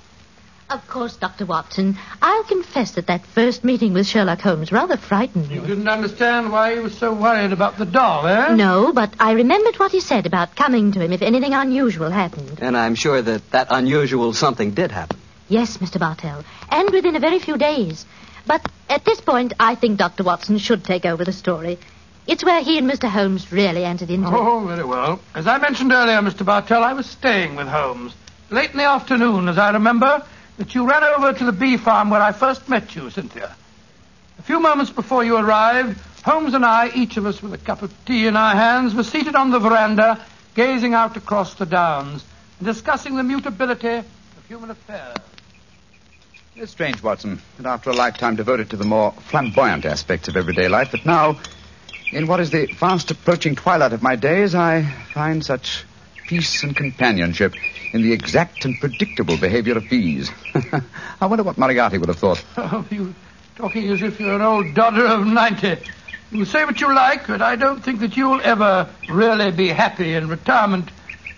Of 0.68 0.86
course, 0.88 1.16
Dr. 1.16 1.44
Watson, 1.44 1.98
I'll 2.22 2.44
confess 2.44 2.92
that 2.92 3.06
that 3.08 3.26
first 3.26 3.62
meeting 3.64 3.92
with 3.92 4.06
Sherlock 4.06 4.40
Holmes 4.40 4.72
rather 4.72 4.96
frightened 4.96 5.48
me. 5.48 5.56
You 5.56 5.60
didn't 5.62 5.88
understand 5.88 6.50
why 6.52 6.74
he 6.74 6.80
was 6.80 6.96
so 6.96 7.12
worried 7.12 7.52
about 7.52 7.78
the 7.78 7.84
doll, 7.84 8.26
eh? 8.26 8.54
No, 8.54 8.92
but 8.92 9.12
I 9.18 9.32
remembered 9.32 9.76
what 9.76 9.92
he 9.92 10.00
said 10.00 10.24
about 10.26 10.56
coming 10.56 10.92
to 10.92 11.00
him 11.00 11.12
if 11.12 11.20
anything 11.20 11.52
unusual 11.52 12.10
happened. 12.10 12.58
And 12.62 12.76
I'm 12.76 12.94
sure 12.94 13.20
that 13.20 13.50
that 13.50 13.66
unusual 13.70 14.32
something 14.32 14.72
did 14.72 14.92
happen. 14.92 15.18
Yes, 15.48 15.76
Mr. 15.78 15.98
Bartell, 15.98 16.44
and 16.70 16.90
within 16.90 17.16
a 17.16 17.20
very 17.20 17.38
few 17.38 17.58
days. 17.58 18.06
But 18.46 18.66
at 18.88 19.04
this 19.04 19.20
point, 19.20 19.52
I 19.60 19.74
think 19.74 19.98
Dr. 19.98 20.24
Watson 20.24 20.58
should 20.58 20.84
take 20.84 21.04
over 21.04 21.24
the 21.24 21.32
story. 21.32 21.78
It's 22.26 22.44
where 22.44 22.62
he 22.62 22.78
and 22.78 22.88
Mr. 22.88 23.08
Holmes 23.08 23.50
really 23.50 23.84
entered 23.84 24.10
into 24.10 24.28
it. 24.28 24.32
Oh, 24.32 24.64
very 24.66 24.84
well. 24.84 25.20
As 25.34 25.46
I 25.46 25.58
mentioned 25.58 25.92
earlier, 25.92 26.18
Mr. 26.18 26.44
Bartell, 26.44 26.84
I 26.84 26.92
was 26.92 27.06
staying 27.06 27.56
with 27.56 27.66
Holmes. 27.66 28.14
Late 28.50 28.70
in 28.70 28.76
the 28.76 28.84
afternoon, 28.84 29.48
as 29.48 29.58
I 29.58 29.70
remember, 29.70 30.22
that 30.58 30.74
you 30.74 30.88
ran 30.88 31.02
over 31.02 31.32
to 31.32 31.44
the 31.44 31.52
bee 31.52 31.76
farm 31.76 32.10
where 32.10 32.20
I 32.22 32.32
first 32.32 32.68
met 32.68 32.94
you, 32.94 33.10
Cynthia. 33.10 33.54
A 34.38 34.42
few 34.42 34.60
moments 34.60 34.90
before 34.90 35.24
you 35.24 35.36
arrived, 35.36 35.98
Holmes 36.24 36.54
and 36.54 36.64
I, 36.64 36.90
each 36.94 37.16
of 37.16 37.26
us 37.26 37.42
with 37.42 37.54
a 37.54 37.58
cup 37.58 37.82
of 37.82 37.92
tea 38.04 38.26
in 38.26 38.36
our 38.36 38.54
hands, 38.54 38.94
were 38.94 39.02
seated 39.02 39.34
on 39.34 39.50
the 39.50 39.58
veranda, 39.58 40.24
gazing 40.54 40.94
out 40.94 41.16
across 41.16 41.54
the 41.54 41.66
downs 41.66 42.24
and 42.58 42.66
discussing 42.66 43.16
the 43.16 43.22
mutability 43.24 43.96
of 43.96 44.46
human 44.46 44.70
affairs. 44.70 45.16
It's 46.54 46.70
strange, 46.70 47.02
Watson, 47.02 47.40
that 47.56 47.66
after 47.66 47.90
a 47.90 47.94
lifetime 47.94 48.36
devoted 48.36 48.70
to 48.70 48.76
the 48.76 48.84
more 48.84 49.12
flamboyant 49.12 49.86
aspects 49.86 50.28
of 50.28 50.36
everyday 50.36 50.68
life, 50.68 50.92
that 50.92 51.06
now, 51.06 51.40
in 52.12 52.26
what 52.26 52.40
is 52.40 52.50
the 52.50 52.66
fast 52.66 53.10
approaching 53.10 53.56
twilight 53.56 53.92
of 53.92 54.02
my 54.02 54.16
days, 54.16 54.54
I 54.54 54.82
find 54.82 55.44
such 55.44 55.84
peace 56.26 56.62
and 56.62 56.76
companionship 56.76 57.52
in 57.92 58.02
the 58.02 58.12
exact 58.12 58.64
and 58.64 58.78
predictable 58.78 59.36
behavior 59.36 59.76
of 59.76 59.88
bees. 59.88 60.30
I 61.20 61.26
wonder 61.26 61.42
what 61.42 61.58
Moriarty 61.58 61.98
would 61.98 62.08
have 62.08 62.18
thought. 62.18 62.44
Oh, 62.56 62.84
you 62.90 63.14
talking 63.56 63.88
as 63.90 64.02
if 64.02 64.20
you're 64.20 64.34
an 64.34 64.42
old 64.42 64.74
dodder 64.74 65.06
of 65.06 65.26
90. 65.26 65.76
You 66.32 66.44
say 66.44 66.64
what 66.64 66.80
you 66.80 66.94
like, 66.94 67.26
but 67.26 67.42
I 67.42 67.56
don't 67.56 67.82
think 67.82 68.00
that 68.00 68.16
you'll 68.16 68.40
ever 68.40 68.88
really 69.08 69.50
be 69.50 69.68
happy 69.68 70.14
in 70.14 70.28
retirement. 70.28 70.90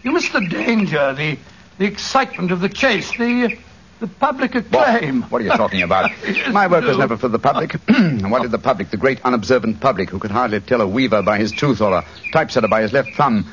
You 0.04 0.12
miss 0.12 0.28
the 0.28 0.40
danger, 0.40 1.12
the, 1.12 1.38
the 1.78 1.86
excitement 1.86 2.52
of 2.52 2.60
the 2.60 2.68
chase, 2.68 3.10
the, 3.12 3.56
the 4.04 4.14
public 4.18 4.54
acclaim. 4.54 5.22
What, 5.22 5.30
what 5.32 5.40
are 5.40 5.44
you 5.44 5.50
talking 5.50 5.82
about? 5.82 6.10
My 6.50 6.66
work 6.66 6.84
was 6.84 6.98
never 6.98 7.16
for 7.16 7.28
the 7.28 7.38
public. 7.38 7.72
what 8.28 8.42
did 8.42 8.50
the 8.50 8.58
public, 8.58 8.90
the 8.90 8.98
great 8.98 9.24
unobservant 9.24 9.80
public, 9.80 10.10
who 10.10 10.18
could 10.18 10.30
hardly 10.30 10.60
tell 10.60 10.82
a 10.82 10.86
weaver 10.86 11.22
by 11.22 11.38
his 11.38 11.52
tooth 11.52 11.80
or 11.80 11.94
a 11.94 12.04
typesetter 12.32 12.68
by 12.68 12.82
his 12.82 12.92
left 12.92 13.14
thumb, 13.14 13.50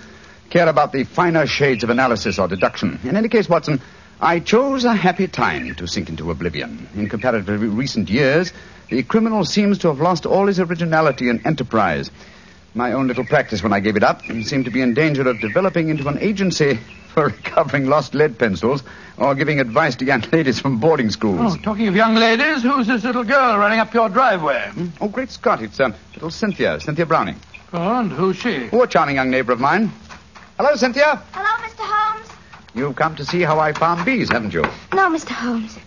care 0.50 0.68
about 0.68 0.92
the 0.92 1.06
finer 1.06 1.48
shades 1.48 1.84
of 1.86 1.90
analysis 1.90 2.38
or 2.38 2.50
deduction? 2.50 3.00
In 3.04 3.16
any 3.16 3.30
case, 3.30 3.48
Watson, 3.48 3.82
I 4.20 4.40
chose 4.40 4.84
a 4.84 4.94
happy 4.94 5.28
time 5.28 5.74
to 5.76 5.88
sink 5.88 6.10
into 6.10 6.30
oblivion. 6.30 6.90
In 6.96 7.08
comparatively 7.08 7.70
recent 7.70 8.10
years, 8.10 8.52
the 8.90 9.04
criminal 9.04 9.46
seems 9.46 9.78
to 9.80 9.88
have 9.88 10.02
lost 10.02 10.26
all 10.26 10.48
his 10.48 10.60
originality 10.60 11.30
and 11.30 11.46
enterprise. 11.46 12.12
My 12.74 12.94
own 12.94 13.08
little 13.08 13.26
practice 13.26 13.62
when 13.62 13.74
I 13.74 13.82
gave 13.82 13.98
it 13.98 14.04
up 14.04 14.22
seemed 14.44 14.66
to 14.66 14.72
be 14.72 14.82
in 14.82 14.94
danger 14.94 15.28
of 15.28 15.42
developing 15.42 15.90
into 15.90 16.08
an 16.08 16.18
agency 16.20 16.80
for 17.14 17.26
recovering 17.28 17.88
lost 17.88 18.14
lead 18.14 18.40
pencils 18.40 18.82
or 19.18 19.36
giving 19.36 19.60
advice 19.60 19.98
to 19.98 20.06
young 20.06 20.22
ladies 20.32 20.60
from 20.60 20.80
boarding 20.80 21.10
schools. 21.10 21.56
Oh, 21.56 21.62
talking 21.62 21.90
of 21.90 21.96
young 21.96 22.16
ladies, 22.16 22.64
who's 22.64 22.88
this 22.88 23.04
little 23.04 23.26
girl 23.26 23.58
running 23.58 23.80
up 23.80 23.94
your 23.94 24.08
driveway? 24.08 24.72
Oh, 25.02 25.10
great 25.10 25.30
Scott, 25.30 25.62
it's 25.62 25.80
um, 25.82 25.94
little 26.14 26.32
Cynthia, 26.32 26.80
Cynthia 26.80 27.06
Browning. 27.06 27.36
Oh, 27.74 28.00
and 28.00 28.12
who's 28.12 28.38
she? 28.38 28.70
Oh, 28.72 28.84
a 28.84 28.88
charming 28.88 29.16
young 29.16 29.30
neighbor 29.30 29.52
of 29.52 29.60
mine. 29.60 29.92
Hello, 30.58 30.74
Cynthia. 30.76 31.22
Hello, 31.34 31.68
Mr. 31.68 31.84
Holmes. 31.84 32.30
You've 32.74 32.96
come 32.96 33.16
to 33.18 33.26
see 33.26 33.42
how 33.42 33.60
I 33.60 33.74
farm 33.74 34.06
bees, 34.06 34.30
haven't 34.30 34.54
you? 34.54 34.62
No, 34.94 35.10
Mr. 35.10 35.30
Holmes. 35.32 35.78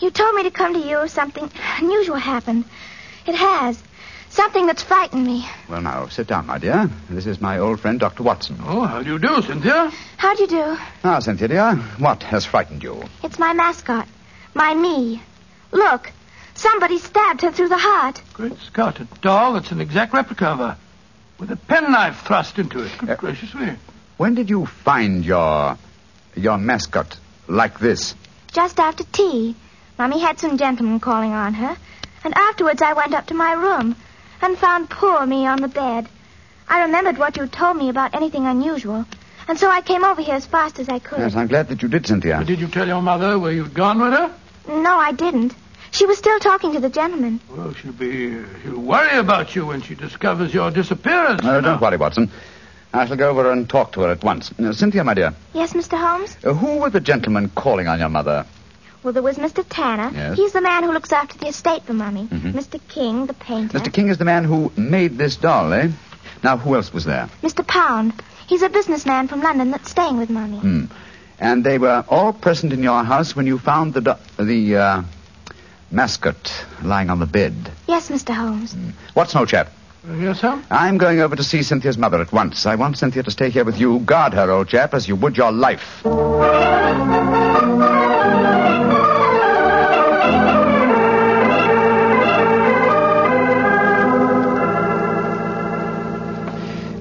You 0.00 0.10
told 0.10 0.34
me 0.36 0.44
to 0.44 0.50
come 0.50 0.74
to 0.74 0.78
you 0.80 1.00
if 1.00 1.10
something 1.10 1.50
unusual 1.80 2.16
happened. 2.16 2.64
It 3.26 3.34
has. 3.34 3.82
Something 4.40 4.68
that's 4.68 4.82
frightened 4.82 5.26
me. 5.26 5.46
Well, 5.68 5.82
now, 5.82 6.08
sit 6.08 6.26
down, 6.26 6.46
my 6.46 6.56
dear. 6.56 6.88
This 7.10 7.26
is 7.26 7.42
my 7.42 7.58
old 7.58 7.78
friend, 7.78 8.00
Dr. 8.00 8.22
Watson. 8.22 8.56
Oh, 8.64 8.86
how 8.86 9.02
do 9.02 9.10
you 9.12 9.18
do, 9.18 9.42
Cynthia? 9.42 9.92
How 10.16 10.34
do 10.34 10.44
you 10.44 10.48
do? 10.48 10.78
Now, 11.04 11.20
Cynthia, 11.20 11.46
dear, 11.48 11.74
what 11.98 12.22
has 12.22 12.46
frightened 12.46 12.82
you? 12.82 13.02
It's 13.22 13.38
my 13.38 13.52
mascot. 13.52 14.08
My 14.54 14.72
me. 14.72 15.22
Look. 15.72 16.10
Somebody 16.54 16.96
stabbed 16.96 17.42
her 17.42 17.52
through 17.52 17.68
the 17.68 17.76
heart. 17.76 18.22
Great 18.32 18.56
Scott, 18.60 18.98
a 19.00 19.04
doll 19.20 19.52
that's 19.52 19.72
an 19.72 19.82
exact 19.82 20.14
replica 20.14 20.46
of 20.46 20.58
her. 20.60 20.78
With 21.38 21.50
a 21.50 21.56
penknife 21.56 22.22
thrust 22.26 22.58
into 22.58 22.82
it. 22.82 22.92
Good 22.96 23.10
uh, 23.10 23.16
gracious 23.16 23.54
me. 23.54 23.74
When 24.16 24.34
did 24.34 24.48
you 24.48 24.64
find 24.64 25.22
your 25.22 25.76
your 26.34 26.56
mascot 26.56 27.14
like 27.46 27.78
this? 27.78 28.14
Just 28.52 28.80
after 28.80 29.04
tea. 29.04 29.54
Mummy 29.98 30.18
had 30.18 30.38
some 30.38 30.56
gentlemen 30.56 30.98
calling 30.98 31.32
on 31.32 31.52
her, 31.52 31.76
and 32.24 32.32
afterwards 32.34 32.80
I 32.80 32.94
went 32.94 33.12
up 33.12 33.26
to 33.26 33.34
my 33.34 33.52
room 33.52 33.96
and 34.42 34.56
found 34.58 34.90
poor 34.90 35.24
me 35.26 35.46
on 35.46 35.60
the 35.60 35.68
bed. 35.68 36.08
I 36.68 36.82
remembered 36.82 37.18
what 37.18 37.36
you 37.36 37.46
told 37.46 37.76
me 37.76 37.88
about 37.88 38.14
anything 38.14 38.46
unusual, 38.46 39.04
and 39.48 39.58
so 39.58 39.68
I 39.68 39.80
came 39.80 40.04
over 40.04 40.22
here 40.22 40.34
as 40.34 40.46
fast 40.46 40.78
as 40.78 40.88
I 40.88 40.98
could. 40.98 41.18
Yes, 41.18 41.34
I'm 41.34 41.48
glad 41.48 41.68
that 41.68 41.82
you 41.82 41.88
did, 41.88 42.06
Cynthia. 42.06 42.38
But 42.38 42.46
did 42.46 42.60
you 42.60 42.68
tell 42.68 42.86
your 42.86 43.02
mother 43.02 43.38
where 43.38 43.52
you'd 43.52 43.74
gone 43.74 44.00
with 44.00 44.12
her? 44.12 44.32
No, 44.68 44.96
I 44.96 45.12
didn't. 45.12 45.54
She 45.90 46.06
was 46.06 46.18
still 46.18 46.38
talking 46.38 46.72
to 46.74 46.80
the 46.80 46.88
gentleman. 46.88 47.40
Well, 47.50 47.74
she'll 47.74 47.92
be 47.92 48.38
she'll 48.62 48.78
worry 48.78 49.18
about 49.18 49.56
you 49.56 49.66
when 49.66 49.82
she 49.82 49.96
discovers 49.96 50.54
your 50.54 50.70
disappearance. 50.70 51.42
No, 51.42 51.60
don't 51.60 51.80
worry, 51.80 51.96
Watson. 51.96 52.30
I 52.92 53.06
shall 53.06 53.16
go 53.16 53.30
over 53.30 53.50
and 53.50 53.68
talk 53.68 53.92
to 53.92 54.00
her 54.02 54.10
at 54.10 54.22
once. 54.22 54.56
Now, 54.58 54.72
Cynthia, 54.72 55.04
my 55.04 55.14
dear. 55.14 55.34
Yes, 55.52 55.72
Mr. 55.74 55.98
Holmes? 55.98 56.36
Uh, 56.44 56.54
who 56.54 56.78
were 56.78 56.90
the 56.90 57.00
gentlemen 57.00 57.48
calling 57.54 57.86
on 57.88 57.98
your 58.00 58.08
mother? 58.08 58.46
Well, 59.02 59.12
there 59.14 59.22
was 59.22 59.38
Mr. 59.38 59.64
Tanner. 59.68 60.10
Yes. 60.14 60.36
He's 60.36 60.52
the 60.52 60.60
man 60.60 60.82
who 60.82 60.92
looks 60.92 61.12
after 61.12 61.38
the 61.38 61.48
estate 61.48 61.84
for 61.84 61.94
Mummy. 61.94 62.26
Mm-hmm. 62.26 62.50
Mr. 62.50 62.80
King, 62.88 63.26
the 63.26 63.34
painter. 63.34 63.78
Mr. 63.78 63.92
King 63.92 64.08
is 64.08 64.18
the 64.18 64.24
man 64.26 64.44
who 64.44 64.70
made 64.76 65.16
this 65.16 65.36
doll, 65.36 65.72
eh? 65.72 65.88
Now, 66.42 66.56
who 66.58 66.74
else 66.74 66.92
was 66.92 67.04
there? 67.04 67.28
Mr. 67.42 67.66
Pound. 67.66 68.12
He's 68.46 68.62
a 68.62 68.68
businessman 68.68 69.28
from 69.28 69.42
London 69.42 69.70
that's 69.70 69.90
staying 69.90 70.18
with 70.18 70.28
Mummy. 70.28 70.58
Hmm. 70.58 70.84
And 71.38 71.64
they 71.64 71.78
were 71.78 72.04
all 72.08 72.32
present 72.34 72.72
in 72.72 72.82
your 72.82 73.02
house 73.02 73.34
when 73.34 73.46
you 73.46 73.58
found 73.58 73.94
the 73.94 74.00
do- 74.02 74.44
the 74.44 74.76
uh, 74.76 75.02
mascot 75.90 76.52
lying 76.82 77.08
on 77.08 77.18
the 77.18 77.26
bed. 77.26 77.54
Yes, 77.88 78.10
Mr. 78.10 78.34
Holmes. 78.34 78.76
What's 79.14 79.34
no, 79.34 79.46
chap? 79.46 79.70
Yes, 80.18 80.40
sir? 80.40 80.62
I'm 80.70 80.98
going 80.98 81.20
over 81.20 81.36
to 81.36 81.44
see 81.44 81.62
Cynthia's 81.62 81.96
mother 81.98 82.20
at 82.20 82.32
once. 82.32 82.66
I 82.66 82.74
want 82.74 82.98
Cynthia 82.98 83.22
to 83.22 83.30
stay 83.30 83.50
here 83.50 83.64
with 83.64 83.78
you. 83.78 84.00
Guard 84.00 84.34
her, 84.34 84.50
old 84.50 84.68
chap, 84.68 84.92
as 84.94 85.08
you 85.08 85.16
would 85.16 85.36
your 85.36 85.52
life. 85.52 86.00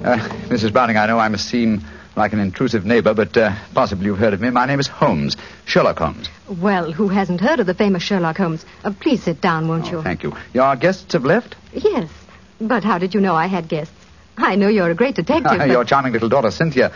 Uh, 0.09 0.17
Mrs. 0.47 0.73
Browning, 0.73 0.97
I 0.97 1.05
know 1.05 1.19
I 1.19 1.27
must 1.27 1.47
seem 1.47 1.83
like 2.15 2.33
an 2.33 2.39
intrusive 2.39 2.83
neighbor, 2.83 3.13
but 3.13 3.37
uh, 3.37 3.53
possibly 3.75 4.07
you've 4.07 4.17
heard 4.17 4.33
of 4.33 4.41
me. 4.41 4.49
My 4.49 4.65
name 4.65 4.79
is 4.79 4.87
Holmes, 4.87 5.37
Sherlock 5.65 5.99
Holmes. 5.99 6.27
Well, 6.59 6.91
who 6.91 7.09
hasn't 7.09 7.41
heard 7.41 7.59
of 7.59 7.67
the 7.67 7.75
famous 7.75 8.01
Sherlock 8.01 8.37
Holmes? 8.37 8.65
Uh, 8.83 8.91
please 8.99 9.21
sit 9.21 9.39
down, 9.39 9.67
won't 9.67 9.91
you? 9.91 10.01
Thank 10.01 10.23
you. 10.23 10.35
Your 10.51 10.75
guests 10.77 11.13
have 11.13 11.25
left? 11.25 11.55
Yes. 11.73 12.09
But 12.59 12.83
how 12.83 12.97
did 12.97 13.13
you 13.13 13.21
know 13.21 13.35
I 13.35 13.45
had 13.45 13.67
guests? 13.67 13.93
I 14.35 14.55
know 14.55 14.67
you're 14.67 14.89
a 14.89 14.95
great 14.95 15.13
detective. 15.15 15.43
but- 15.59 15.69
Your 15.69 15.83
charming 15.85 16.13
little 16.13 16.27
daughter, 16.29 16.49
Cynthia, 16.49 16.91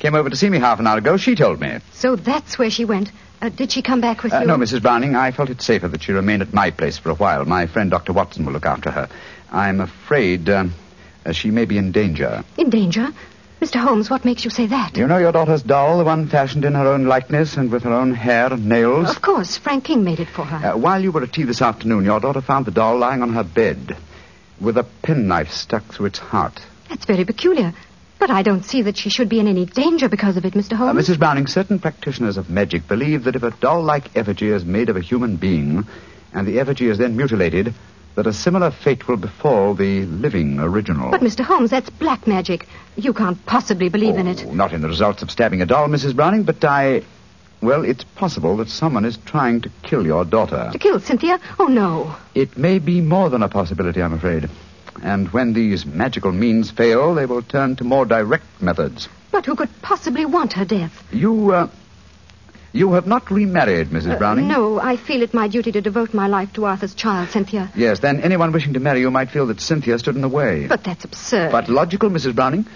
came 0.00 0.16
over 0.16 0.28
to 0.28 0.34
see 0.34 0.50
me 0.50 0.58
half 0.58 0.80
an 0.80 0.88
hour 0.88 0.98
ago. 0.98 1.16
She 1.18 1.36
told 1.36 1.60
me. 1.60 1.78
So 1.92 2.16
that's 2.16 2.58
where 2.58 2.70
she 2.70 2.84
went. 2.84 3.12
Uh, 3.40 3.48
did 3.48 3.70
she 3.70 3.80
come 3.82 4.00
back 4.00 4.24
with 4.24 4.32
Uh, 4.32 4.40
you? 4.40 4.46
no, 4.46 4.56
Mrs. 4.56 4.82
Browning, 4.82 5.14
I 5.14 5.30
felt 5.30 5.50
it 5.50 5.62
safer 5.62 5.86
that 5.86 6.02
she 6.02 6.10
remained 6.10 6.42
at 6.42 6.52
my 6.52 6.72
place 6.72 6.98
for 6.98 7.10
a 7.10 7.14
while. 7.14 7.44
My 7.44 7.66
friend 7.68 7.92
Dr. 7.92 8.12
Watson 8.12 8.44
will 8.44 8.54
look 8.54 8.66
after 8.66 8.90
her. 8.90 9.08
I'm 9.52 9.80
afraid 9.80 10.48
um, 10.48 10.74
uh, 11.26 11.32
she 11.32 11.50
may 11.50 11.64
be 11.64 11.76
in 11.76 11.92
danger. 11.92 12.44
In 12.56 12.70
danger? 12.70 13.08
Mr. 13.60 13.80
Holmes, 13.80 14.10
what 14.10 14.24
makes 14.24 14.44
you 14.44 14.50
say 14.50 14.66
that? 14.66 14.96
You 14.96 15.06
know 15.06 15.16
your 15.16 15.32
daughter's 15.32 15.62
doll, 15.62 15.98
the 15.98 16.04
one 16.04 16.28
fashioned 16.28 16.64
in 16.64 16.74
her 16.74 16.86
own 16.86 17.06
likeness 17.06 17.56
and 17.56 17.70
with 17.70 17.84
her 17.84 17.92
own 17.92 18.12
hair 18.14 18.52
and 18.52 18.66
nails? 18.66 19.08
Of 19.10 19.22
course, 19.22 19.56
Frank 19.56 19.84
King 19.84 20.04
made 20.04 20.20
it 20.20 20.28
for 20.28 20.44
her. 20.44 20.72
Uh, 20.72 20.76
while 20.76 21.02
you 21.02 21.10
were 21.10 21.22
at 21.22 21.32
tea 21.32 21.44
this 21.44 21.62
afternoon, 21.62 22.04
your 22.04 22.20
daughter 22.20 22.42
found 22.42 22.66
the 22.66 22.70
doll 22.70 22.98
lying 22.98 23.22
on 23.22 23.32
her 23.32 23.44
bed 23.44 23.96
with 24.60 24.76
a 24.76 24.84
penknife 25.02 25.50
stuck 25.50 25.84
through 25.84 26.06
its 26.06 26.18
heart. 26.18 26.60
That's 26.90 27.06
very 27.06 27.24
peculiar. 27.24 27.74
But 28.18 28.30
I 28.30 28.42
don't 28.42 28.64
see 28.64 28.82
that 28.82 28.96
she 28.96 29.10
should 29.10 29.28
be 29.28 29.40
in 29.40 29.48
any 29.48 29.66
danger 29.66 30.08
because 30.08 30.36
of 30.36 30.44
it, 30.44 30.54
Mr. 30.54 30.72
Uh, 30.72 30.76
Holmes. 30.76 31.08
Mrs. 31.08 31.18
Browning, 31.18 31.46
certain 31.46 31.78
practitioners 31.78 32.36
of 32.36 32.48
magic 32.48 32.86
believe 32.86 33.24
that 33.24 33.36
if 33.36 33.42
a 33.42 33.50
doll-like 33.50 34.16
effigy 34.16 34.48
is 34.48 34.64
made 34.64 34.88
of 34.90 34.96
a 34.96 35.02
human 35.02 35.36
being, 35.36 35.86
and 36.32 36.46
the 36.46 36.60
effigy 36.60 36.88
is 36.88 36.98
then 36.98 37.16
mutilated, 37.16 37.74
that 38.16 38.26
a 38.26 38.32
similar 38.32 38.70
fate 38.70 39.06
will 39.06 39.18
befall 39.18 39.74
the 39.74 40.04
living 40.06 40.58
original. 40.58 41.10
But, 41.10 41.20
Mr. 41.20 41.44
Holmes, 41.44 41.70
that's 41.70 41.90
black 41.90 42.26
magic. 42.26 42.66
You 42.96 43.12
can't 43.12 43.44
possibly 43.46 43.88
believe 43.90 44.16
in 44.16 44.26
it. 44.26 44.50
Not 44.52 44.72
in 44.72 44.80
the 44.80 44.88
results 44.88 45.22
of 45.22 45.30
stabbing 45.30 45.62
a 45.62 45.66
doll, 45.66 45.88
Mrs. 45.88 46.16
Browning, 46.16 46.42
but 46.42 46.64
I. 46.64 47.02
Well, 47.62 47.84
it's 47.84 48.04
possible 48.04 48.56
that 48.58 48.68
someone 48.68 49.04
is 49.04 49.16
trying 49.18 49.60
to 49.62 49.70
kill 49.82 50.04
your 50.04 50.24
daughter. 50.24 50.68
To 50.72 50.78
kill 50.78 51.00
Cynthia? 51.00 51.40
Oh, 51.58 51.66
no. 51.66 52.14
It 52.34 52.56
may 52.58 52.78
be 52.78 53.00
more 53.00 53.30
than 53.30 53.42
a 53.42 53.48
possibility, 53.48 54.02
I'm 54.02 54.12
afraid. 54.12 54.48
And 55.02 55.28
when 55.32 55.52
these 55.52 55.84
magical 55.84 56.32
means 56.32 56.70
fail, 56.70 57.14
they 57.14 57.26
will 57.26 57.42
turn 57.42 57.76
to 57.76 57.84
more 57.84 58.06
direct 58.06 58.44
methods. 58.60 59.08
But 59.30 59.44
who 59.44 59.56
could 59.56 59.70
possibly 59.82 60.24
want 60.24 60.54
her 60.54 60.64
death? 60.64 61.02
You, 61.12 61.52
uh. 61.52 61.68
You 62.76 62.92
have 62.92 63.06
not 63.06 63.30
remarried, 63.30 63.88
Mrs. 63.88 64.14
Uh, 64.14 64.18
Browning? 64.18 64.48
no, 64.48 64.78
I 64.78 64.96
feel 64.96 65.22
it 65.22 65.32
my 65.32 65.48
duty 65.48 65.72
to 65.72 65.80
devote 65.80 66.12
my 66.12 66.26
life 66.26 66.52
to 66.54 66.66
Arthur's 66.66 66.94
child, 66.94 67.30
Cynthia. 67.30 67.70
Yes, 67.74 68.00
then 68.00 68.20
anyone 68.20 68.52
wishing 68.52 68.74
to 68.74 68.80
marry 68.80 69.00
you 69.00 69.10
might 69.10 69.30
feel 69.30 69.46
that 69.46 69.60
Cynthia 69.62 69.98
stood 69.98 70.14
in 70.14 70.20
the 70.20 70.28
way. 70.28 70.66
But 70.66 70.84
that's 70.84 71.04
absurd. 71.04 71.52
But 71.52 71.70
logical, 71.70 72.10
Mrs. 72.10 72.34
Browning. 72.34 72.66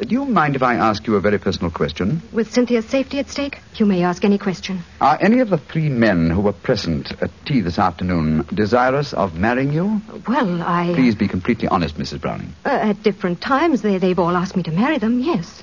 Uh, 0.00 0.04
Do 0.04 0.08
you 0.14 0.24
mind 0.24 0.56
if 0.56 0.62
I 0.62 0.76
ask 0.76 1.06
you 1.06 1.16
a 1.16 1.20
very 1.20 1.38
personal 1.38 1.70
question? 1.70 2.22
With 2.32 2.50
Cynthia's 2.50 2.86
safety 2.86 3.18
at 3.18 3.28
stake, 3.28 3.58
you 3.76 3.84
may 3.84 4.02
ask 4.04 4.24
any 4.24 4.38
question. 4.38 4.80
Are 5.02 5.18
any 5.20 5.40
of 5.40 5.50
the 5.50 5.58
three 5.58 5.90
men 5.90 6.30
who 6.30 6.40
were 6.40 6.54
present 6.54 7.12
at 7.20 7.30
tea 7.44 7.60
this 7.60 7.78
afternoon 7.78 8.46
desirous 8.54 9.12
of 9.12 9.34
marrying 9.34 9.70
you? 9.74 10.00
Well, 10.26 10.62
I. 10.62 10.92
Please 10.94 11.14
be 11.14 11.28
completely 11.28 11.68
honest, 11.68 11.98
Mrs. 11.98 12.22
Browning. 12.22 12.54
Uh, 12.64 12.70
at 12.70 13.02
different 13.02 13.42
times, 13.42 13.82
they, 13.82 13.98
they've 13.98 14.18
all 14.18 14.34
asked 14.34 14.56
me 14.56 14.62
to 14.62 14.70
marry 14.72 14.96
them, 14.96 15.20
yes. 15.20 15.62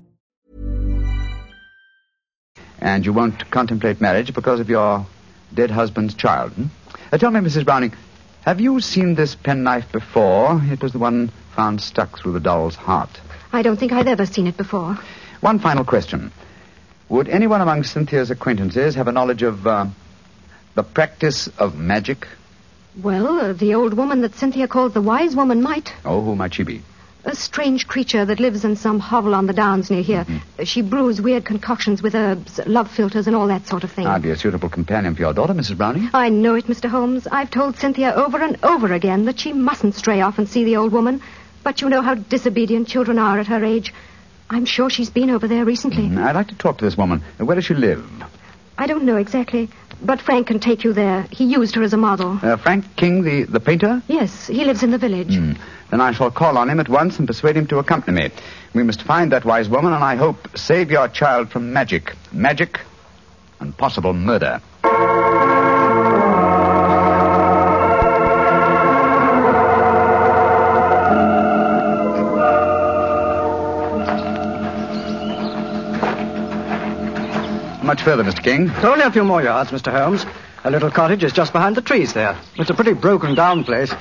And 2.81 3.05
you 3.05 3.13
won't 3.13 3.49
contemplate 3.51 4.01
marriage 4.01 4.33
because 4.33 4.59
of 4.59 4.69
your 4.69 5.05
dead 5.53 5.69
husband's 5.71 6.15
child. 6.15 6.51
Hmm? 6.53 6.65
Uh, 7.11 7.17
tell 7.17 7.31
me, 7.31 7.39
Mrs. 7.39 7.65
Browning, 7.65 7.93
have 8.41 8.59
you 8.59 8.79
seen 8.79 9.15
this 9.15 9.35
penknife 9.35 9.91
before? 9.91 10.59
It 10.63 10.81
was 10.81 10.91
the 10.91 10.99
one 10.99 11.31
found 11.55 11.79
stuck 11.81 12.17
through 12.17 12.33
the 12.33 12.39
doll's 12.39 12.75
heart. 12.75 13.09
I 13.53 13.61
don't 13.61 13.77
think 13.77 13.91
I've 13.91 14.07
ever 14.07 14.25
seen 14.25 14.47
it 14.47 14.57
before. 14.57 14.97
One 15.41 15.59
final 15.59 15.83
question. 15.83 16.31
Would 17.09 17.27
anyone 17.27 17.61
among 17.61 17.83
Cynthia's 17.83 18.31
acquaintances 18.31 18.95
have 18.95 19.07
a 19.07 19.11
knowledge 19.11 19.43
of 19.43 19.67
uh, 19.67 19.85
the 20.75 20.83
practice 20.83 21.47
of 21.59 21.77
magic? 21.77 22.27
Well, 23.01 23.39
uh, 23.39 23.53
the 23.53 23.75
old 23.75 23.93
woman 23.93 24.21
that 24.21 24.35
Cynthia 24.35 24.67
called 24.67 24.93
the 24.93 25.01
wise 25.01 25.35
woman 25.35 25.61
might. 25.61 25.93
Oh, 26.05 26.21
who 26.21 26.35
might 26.35 26.53
she 26.53 26.63
be? 26.63 26.81
A 27.23 27.35
strange 27.35 27.87
creature 27.87 28.25
that 28.25 28.39
lives 28.39 28.65
in 28.65 28.75
some 28.75 28.99
hovel 28.99 29.35
on 29.35 29.45
the 29.45 29.53
downs 29.53 29.91
near 29.91 30.01
here. 30.01 30.23
Mm-hmm. 30.23 30.63
She 30.63 30.81
brews 30.81 31.21
weird 31.21 31.45
concoctions 31.45 32.01
with 32.01 32.15
herbs, 32.15 32.59
love 32.65 32.89
philters, 32.89 33.27
and 33.27 33.35
all 33.35 33.47
that 33.47 33.67
sort 33.67 33.83
of 33.83 33.91
thing. 33.91 34.07
I'd 34.07 34.23
be 34.23 34.31
a 34.31 34.35
suitable 34.35 34.69
companion 34.69 35.13
for 35.13 35.21
your 35.21 35.33
daughter, 35.33 35.53
Mrs. 35.53 35.77
Browning. 35.77 36.09
I 36.13 36.29
know 36.29 36.55
it, 36.55 36.65
Mr. 36.65 36.89
Holmes. 36.89 37.27
I've 37.31 37.51
told 37.51 37.77
Cynthia 37.77 38.13
over 38.15 38.41
and 38.41 38.57
over 38.63 38.91
again 38.91 39.25
that 39.25 39.39
she 39.39 39.53
mustn't 39.53 39.93
stray 39.93 40.21
off 40.21 40.39
and 40.39 40.49
see 40.49 40.63
the 40.63 40.77
old 40.77 40.91
woman. 40.91 41.21
But 41.63 41.81
you 41.81 41.89
know 41.89 42.01
how 42.01 42.15
disobedient 42.15 42.87
children 42.87 43.19
are 43.19 43.37
at 43.39 43.47
her 43.47 43.63
age. 43.63 43.93
I'm 44.49 44.65
sure 44.65 44.89
she's 44.89 45.09
been 45.09 45.29
over 45.29 45.47
there 45.47 45.63
recently. 45.63 46.09
Mm, 46.09 46.23
I'd 46.23 46.35
like 46.35 46.47
to 46.47 46.57
talk 46.57 46.79
to 46.79 46.85
this 46.85 46.97
woman. 46.97 47.21
Where 47.37 47.55
does 47.55 47.65
she 47.65 47.73
live? 47.75 48.03
I 48.77 48.87
don't 48.87 49.03
know 49.03 49.17
exactly, 49.17 49.69
but 50.01 50.19
Frank 50.21 50.47
can 50.47 50.59
take 50.59 50.83
you 50.83 50.91
there. 50.91 51.21
He 51.29 51.45
used 51.45 51.75
her 51.75 51.83
as 51.83 51.93
a 51.93 51.97
model. 51.97 52.39
Uh, 52.41 52.57
Frank 52.57 52.95
King, 52.95 53.23
the, 53.23 53.43
the 53.43 53.59
painter? 53.59 54.01
Yes, 54.07 54.47
he 54.47 54.65
lives 54.65 54.81
in 54.81 54.89
the 54.89 54.97
village. 54.97 55.35
Hmm. 55.35 55.53
Then 55.91 55.99
I 55.99 56.13
shall 56.13 56.31
call 56.31 56.57
on 56.57 56.69
him 56.69 56.79
at 56.79 56.87
once 56.87 57.19
and 57.19 57.27
persuade 57.27 57.57
him 57.57 57.67
to 57.67 57.77
accompany 57.77 58.23
me. 58.23 58.31
We 58.73 58.83
must 58.83 59.01
find 59.03 59.31
that 59.33 59.43
wise 59.43 59.67
woman, 59.67 59.91
and 59.91 60.03
I 60.03 60.15
hope 60.15 60.57
save 60.57 60.89
your 60.89 61.09
child 61.09 61.51
from 61.51 61.73
magic. 61.73 62.15
Magic 62.31 62.79
and 63.59 63.77
possible 63.77 64.13
murder. 64.13 64.61
Much 77.83 78.01
further, 78.03 78.23
Mr. 78.23 78.41
King. 78.41 78.71
Only 78.81 79.03
a 79.03 79.11
few 79.11 79.25
more 79.25 79.43
yards, 79.43 79.71
Mr. 79.71 79.91
Holmes. 79.91 80.25
A 80.63 80.71
little 80.71 80.89
cottage 80.89 81.25
is 81.25 81.33
just 81.33 81.51
behind 81.51 81.75
the 81.75 81.81
trees 81.81 82.13
there. 82.13 82.39
It's 82.55 82.69
a 82.69 82.73
pretty 82.73 82.93
broken 82.93 83.35
down 83.35 83.65
place. 83.65 83.91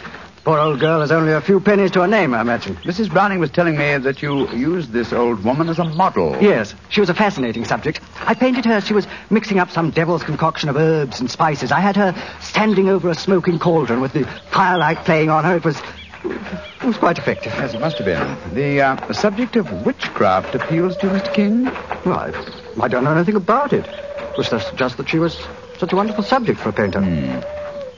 Poor 0.45 0.59
old 0.59 0.81
girl 0.81 1.01
has 1.01 1.13
only 1.13 1.33
a 1.33 1.41
few 1.41 1.61
pennies 1.61 1.91
to 1.91 2.01
her 2.01 2.07
name, 2.07 2.33
I 2.33 2.41
imagine. 2.41 2.75
Mrs. 2.77 3.13
Browning 3.13 3.41
was 3.41 3.51
telling 3.51 3.77
me 3.77 3.99
that 3.99 4.23
you 4.23 4.49
used 4.53 4.91
this 4.91 5.13
old 5.13 5.45
woman 5.45 5.69
as 5.69 5.79
a 5.79 5.85
model. 5.85 6.35
Yes, 6.41 6.75
she 6.89 7.01
was 7.01 7.11
a 7.11 7.15
fascinating 7.15 7.67
subject. 7.67 8.01
I 8.21 8.33
painted 8.33 8.65
her 8.65 8.73
as 8.73 8.87
she 8.87 8.95
was 8.95 9.07
mixing 9.29 9.59
up 9.59 9.71
some 9.71 9.91
devil's 9.91 10.23
concoction 10.23 10.71
of 10.71 10.77
herbs 10.77 11.21
and 11.21 11.31
spices. 11.31 11.73
I 11.73 11.81
had 11.81 11.95
her 11.97 12.15
standing 12.41 12.89
over 12.89 13.11
a 13.11 13.15
smoking 13.15 13.59
cauldron 13.59 14.01
with 14.01 14.15
the 14.15 14.25
firelight 14.51 15.05
playing 15.05 15.29
on 15.29 15.45
her. 15.45 15.57
It 15.57 15.65
was 15.65 15.81
it 16.25 16.87
was 16.87 16.97
quite 16.97 17.19
effective. 17.19 17.53
Yes, 17.57 17.75
it 17.75 17.81
must 17.81 17.99
have 17.99 18.07
been. 18.07 18.55
The, 18.55 18.81
uh, 18.81 19.13
subject 19.13 19.57
of 19.57 19.71
witchcraft 19.85 20.55
appeals 20.55 20.97
to 20.99 21.07
you, 21.07 21.13
Mr. 21.13 21.35
King? 21.35 21.65
Well, 22.07 22.19
I, 22.19 22.83
I 22.83 22.89
don't 22.89 23.05
know 23.05 23.13
anything 23.13 23.37
about 23.37 23.75
it. 23.75 23.87
It 23.87 24.37
was 24.39 24.49
just, 24.49 24.75
just 24.77 24.97
that 24.97 25.09
she 25.09 25.19
was 25.19 25.39
such 25.79 25.93
a 25.93 25.97
wonderful 25.97 26.25
subject 26.25 26.61
for 26.61 26.71
a 26.71 26.73
painter. 26.73 27.03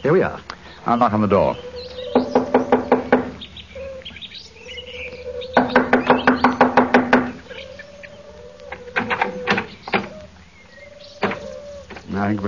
Here 0.03 0.13
we 0.13 0.23
are. 0.23 0.41
I'll 0.87 0.97
knock 0.97 1.13
on 1.13 1.21
the 1.21 1.29
door. 1.29 1.57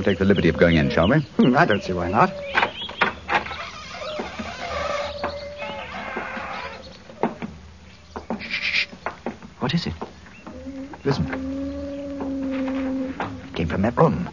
Take 0.05 0.19
the 0.19 0.25
liberty 0.25 0.51
of 0.51 0.59
going 0.59 0.77
in, 0.77 0.91
shall 0.91 1.09
we? 1.09 1.21
Hmm, 1.21 1.57
I 1.57 1.65
don't 1.65 1.83
see 1.83 1.95
why 1.95 2.11
not. 2.11 2.31
Shh. 8.39 8.87
What 9.61 9.73
is 9.73 9.87
it? 9.87 9.95
Listen. 11.05 11.25
Came 13.55 13.67
from 13.67 13.83
that 13.83 13.97
room. 13.97 14.29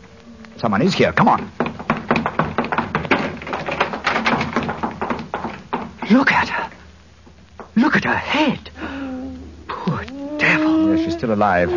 Someone 0.57 0.81
is 0.81 0.93
here. 0.93 1.13
Come 1.13 1.29
on. 1.29 1.49
Look 6.09 6.33
at 6.33 6.49
her. 6.49 6.69
Look 7.77 7.95
at 7.95 8.03
her 8.03 8.15
head. 8.15 8.69
Poor 9.67 10.03
devil. 10.37 10.93
Yes, 10.93 11.05
she's 11.05 11.13
still 11.13 11.33
alive. 11.33 11.69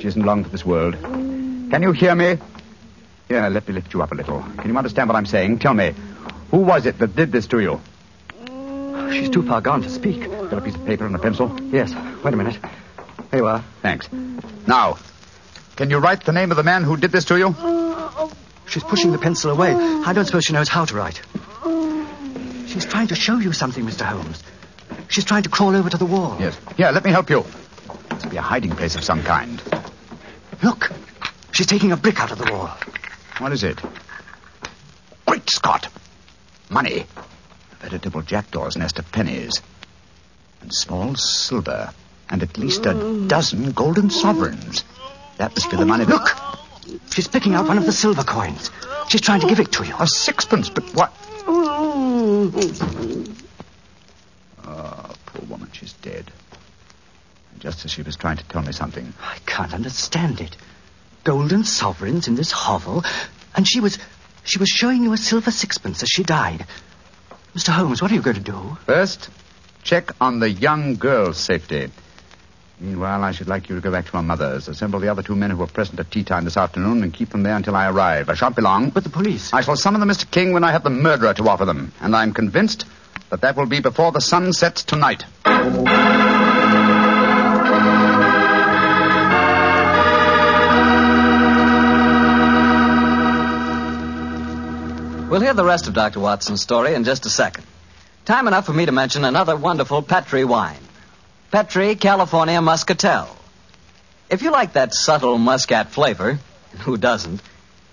She 0.00 0.06
isn't 0.06 0.22
long 0.22 0.44
for 0.44 0.50
this 0.50 0.64
world. 0.64 0.94
Can 1.02 1.82
you 1.82 1.90
hear 1.90 2.14
me? 2.14 2.38
Here, 3.36 3.50
let 3.50 3.68
me 3.68 3.74
lift 3.74 3.92
you 3.92 4.02
up 4.02 4.12
a 4.12 4.14
little. 4.14 4.42
Can 4.56 4.70
you 4.70 4.78
understand 4.78 5.10
what 5.10 5.16
I'm 5.16 5.26
saying? 5.26 5.58
Tell 5.58 5.74
me, 5.74 5.92
who 6.50 6.56
was 6.56 6.86
it 6.86 6.98
that 7.00 7.14
did 7.14 7.32
this 7.32 7.46
to 7.48 7.60
you? 7.60 7.78
Mm. 8.46 9.12
She's 9.12 9.28
too 9.28 9.42
far 9.42 9.60
gone 9.60 9.82
to 9.82 9.90
speak. 9.90 10.22
Got 10.22 10.54
a 10.54 10.60
piece 10.62 10.74
of 10.74 10.86
paper 10.86 11.04
and 11.04 11.14
a 11.14 11.18
pencil? 11.18 11.54
Yes. 11.70 11.92
Wait 12.24 12.32
a 12.32 12.36
minute. 12.36 12.54
Here 13.30 13.40
you 13.40 13.46
are. 13.46 13.62
Thanks. 13.82 14.08
Now, 14.66 14.96
can 15.76 15.90
you 15.90 15.98
write 15.98 16.24
the 16.24 16.32
name 16.32 16.50
of 16.50 16.56
the 16.56 16.62
man 16.62 16.82
who 16.82 16.96
did 16.96 17.12
this 17.12 17.26
to 17.26 17.36
you? 17.36 17.50
Mm. 17.50 18.34
She's 18.68 18.82
pushing 18.82 19.12
the 19.12 19.18
pencil 19.18 19.50
away. 19.50 19.74
I 19.74 20.14
don't 20.14 20.24
suppose 20.24 20.44
she 20.44 20.54
knows 20.54 20.70
how 20.70 20.86
to 20.86 20.94
write. 20.94 21.20
Mm. 21.60 22.68
She's 22.68 22.86
trying 22.86 23.08
to 23.08 23.14
show 23.14 23.36
you 23.36 23.52
something, 23.52 23.84
Mr. 23.84 24.06
Holmes. 24.06 24.42
She's 25.08 25.26
trying 25.26 25.42
to 25.42 25.50
crawl 25.50 25.76
over 25.76 25.90
to 25.90 25.98
the 25.98 26.06
wall. 26.06 26.38
Yes. 26.40 26.58
Here, 26.78 26.90
let 26.90 27.04
me 27.04 27.10
help 27.10 27.28
you. 27.28 27.44
Must 28.12 28.30
be 28.30 28.38
a 28.38 28.40
hiding 28.40 28.70
place 28.70 28.96
of 28.96 29.04
some 29.04 29.22
kind. 29.22 29.62
Look. 30.62 30.90
She's 31.52 31.66
taking 31.66 31.92
a 31.92 31.98
brick 31.98 32.18
out 32.18 32.32
of 32.32 32.38
the 32.38 32.50
wall. 32.50 32.70
What 33.38 33.52
is 33.52 33.62
it? 33.62 33.78
Great 35.26 35.48
Scott! 35.50 35.88
Money. 36.70 37.04
A 37.72 37.76
veritable 37.76 38.22
jackdaw's 38.22 38.76
nest 38.76 38.98
of 38.98 39.12
pennies. 39.12 39.60
And 40.62 40.72
small 40.72 41.16
silver. 41.16 41.92
And 42.30 42.42
at 42.42 42.56
least 42.56 42.86
a 42.86 43.26
dozen 43.26 43.72
golden 43.72 44.10
sovereigns. 44.10 44.84
That 45.36 45.50
must 45.50 45.70
be 45.70 45.76
the 45.76 45.84
money. 45.84 46.06
Look! 46.06 46.30
She's 47.12 47.28
picking 47.28 47.54
out 47.54 47.68
one 47.68 47.78
of 47.78 47.84
the 47.84 47.92
silver 47.92 48.24
coins. 48.24 48.70
She's 49.08 49.20
trying 49.20 49.40
to 49.40 49.46
give 49.46 49.60
it 49.60 49.70
to 49.72 49.84
you. 49.84 49.94
A 49.98 50.06
sixpence, 50.06 50.70
but 50.70 50.84
what? 50.94 51.12
Oh, 51.46 52.50
poor 55.26 55.44
woman, 55.46 55.70
she's 55.72 55.92
dead. 55.94 56.32
Just 57.58 57.84
as 57.84 57.90
she 57.90 58.02
was 58.02 58.16
trying 58.16 58.38
to 58.38 58.44
tell 58.44 58.62
me 58.62 58.72
something. 58.72 59.12
I 59.20 59.38
can't 59.46 59.74
understand 59.74 60.40
it. 60.40 60.56
Golden 61.26 61.64
sovereigns 61.64 62.28
in 62.28 62.36
this 62.36 62.52
hovel, 62.52 63.04
and 63.56 63.66
she 63.66 63.80
was 63.80 63.98
she 64.44 64.60
was 64.60 64.68
showing 64.68 65.02
you 65.02 65.12
a 65.12 65.16
silver 65.16 65.50
sixpence 65.50 66.04
as 66.04 66.08
she 66.08 66.22
died. 66.22 66.64
Mr. 67.52 67.70
Holmes, 67.70 68.00
what 68.00 68.12
are 68.12 68.14
you 68.14 68.22
going 68.22 68.36
to 68.36 68.42
do? 68.42 68.76
First, 68.86 69.28
check 69.82 70.12
on 70.20 70.38
the 70.38 70.48
young 70.48 70.94
girl's 70.94 71.36
safety. 71.36 71.90
Meanwhile, 72.78 73.24
I 73.24 73.32
should 73.32 73.48
like 73.48 73.68
you 73.68 73.74
to 73.74 73.80
go 73.80 73.90
back 73.90 74.06
to 74.06 74.14
my 74.14 74.20
mother's. 74.20 74.68
Assemble 74.68 75.00
the 75.00 75.08
other 75.08 75.24
two 75.24 75.34
men 75.34 75.50
who 75.50 75.56
were 75.56 75.66
present 75.66 75.98
at 75.98 76.12
tea 76.12 76.22
time 76.22 76.44
this 76.44 76.56
afternoon 76.56 77.02
and 77.02 77.12
keep 77.12 77.30
them 77.30 77.42
there 77.42 77.56
until 77.56 77.74
I 77.74 77.88
arrive. 77.90 78.28
I 78.28 78.34
shan't 78.34 78.54
be 78.54 78.62
long. 78.62 78.90
But 78.90 79.02
the 79.02 79.10
police. 79.10 79.52
I 79.52 79.62
shall 79.62 79.76
summon 79.76 79.98
them, 79.98 80.08
Mr. 80.08 80.30
King, 80.30 80.52
when 80.52 80.62
I 80.62 80.70
have 80.70 80.84
the 80.84 80.90
murderer 80.90 81.34
to 81.34 81.48
offer 81.48 81.64
them. 81.64 81.90
And 82.00 82.14
I'm 82.14 82.34
convinced 82.34 82.84
that 83.30 83.40
that 83.40 83.56
will 83.56 83.66
be 83.66 83.80
before 83.80 84.12
the 84.12 84.20
sun 84.20 84.52
sets 84.52 84.84
tonight. 84.84 85.24
We'll 95.36 95.44
hear 95.44 95.52
the 95.52 95.66
rest 95.66 95.86
of 95.86 95.92
Dr. 95.92 96.18
Watson's 96.18 96.62
story 96.62 96.94
in 96.94 97.04
just 97.04 97.26
a 97.26 97.28
second. 97.28 97.66
Time 98.24 98.48
enough 98.48 98.64
for 98.64 98.72
me 98.72 98.86
to 98.86 98.90
mention 98.90 99.22
another 99.22 99.54
wonderful 99.54 100.00
Petri 100.00 100.46
wine. 100.46 100.80
Petri 101.50 101.94
California 101.94 102.62
Muscatel. 102.62 103.28
If 104.30 104.40
you 104.40 104.50
like 104.50 104.72
that 104.72 104.94
subtle 104.94 105.36
muscat 105.36 105.90
flavor, 105.90 106.38
who 106.78 106.96
doesn't, 106.96 107.42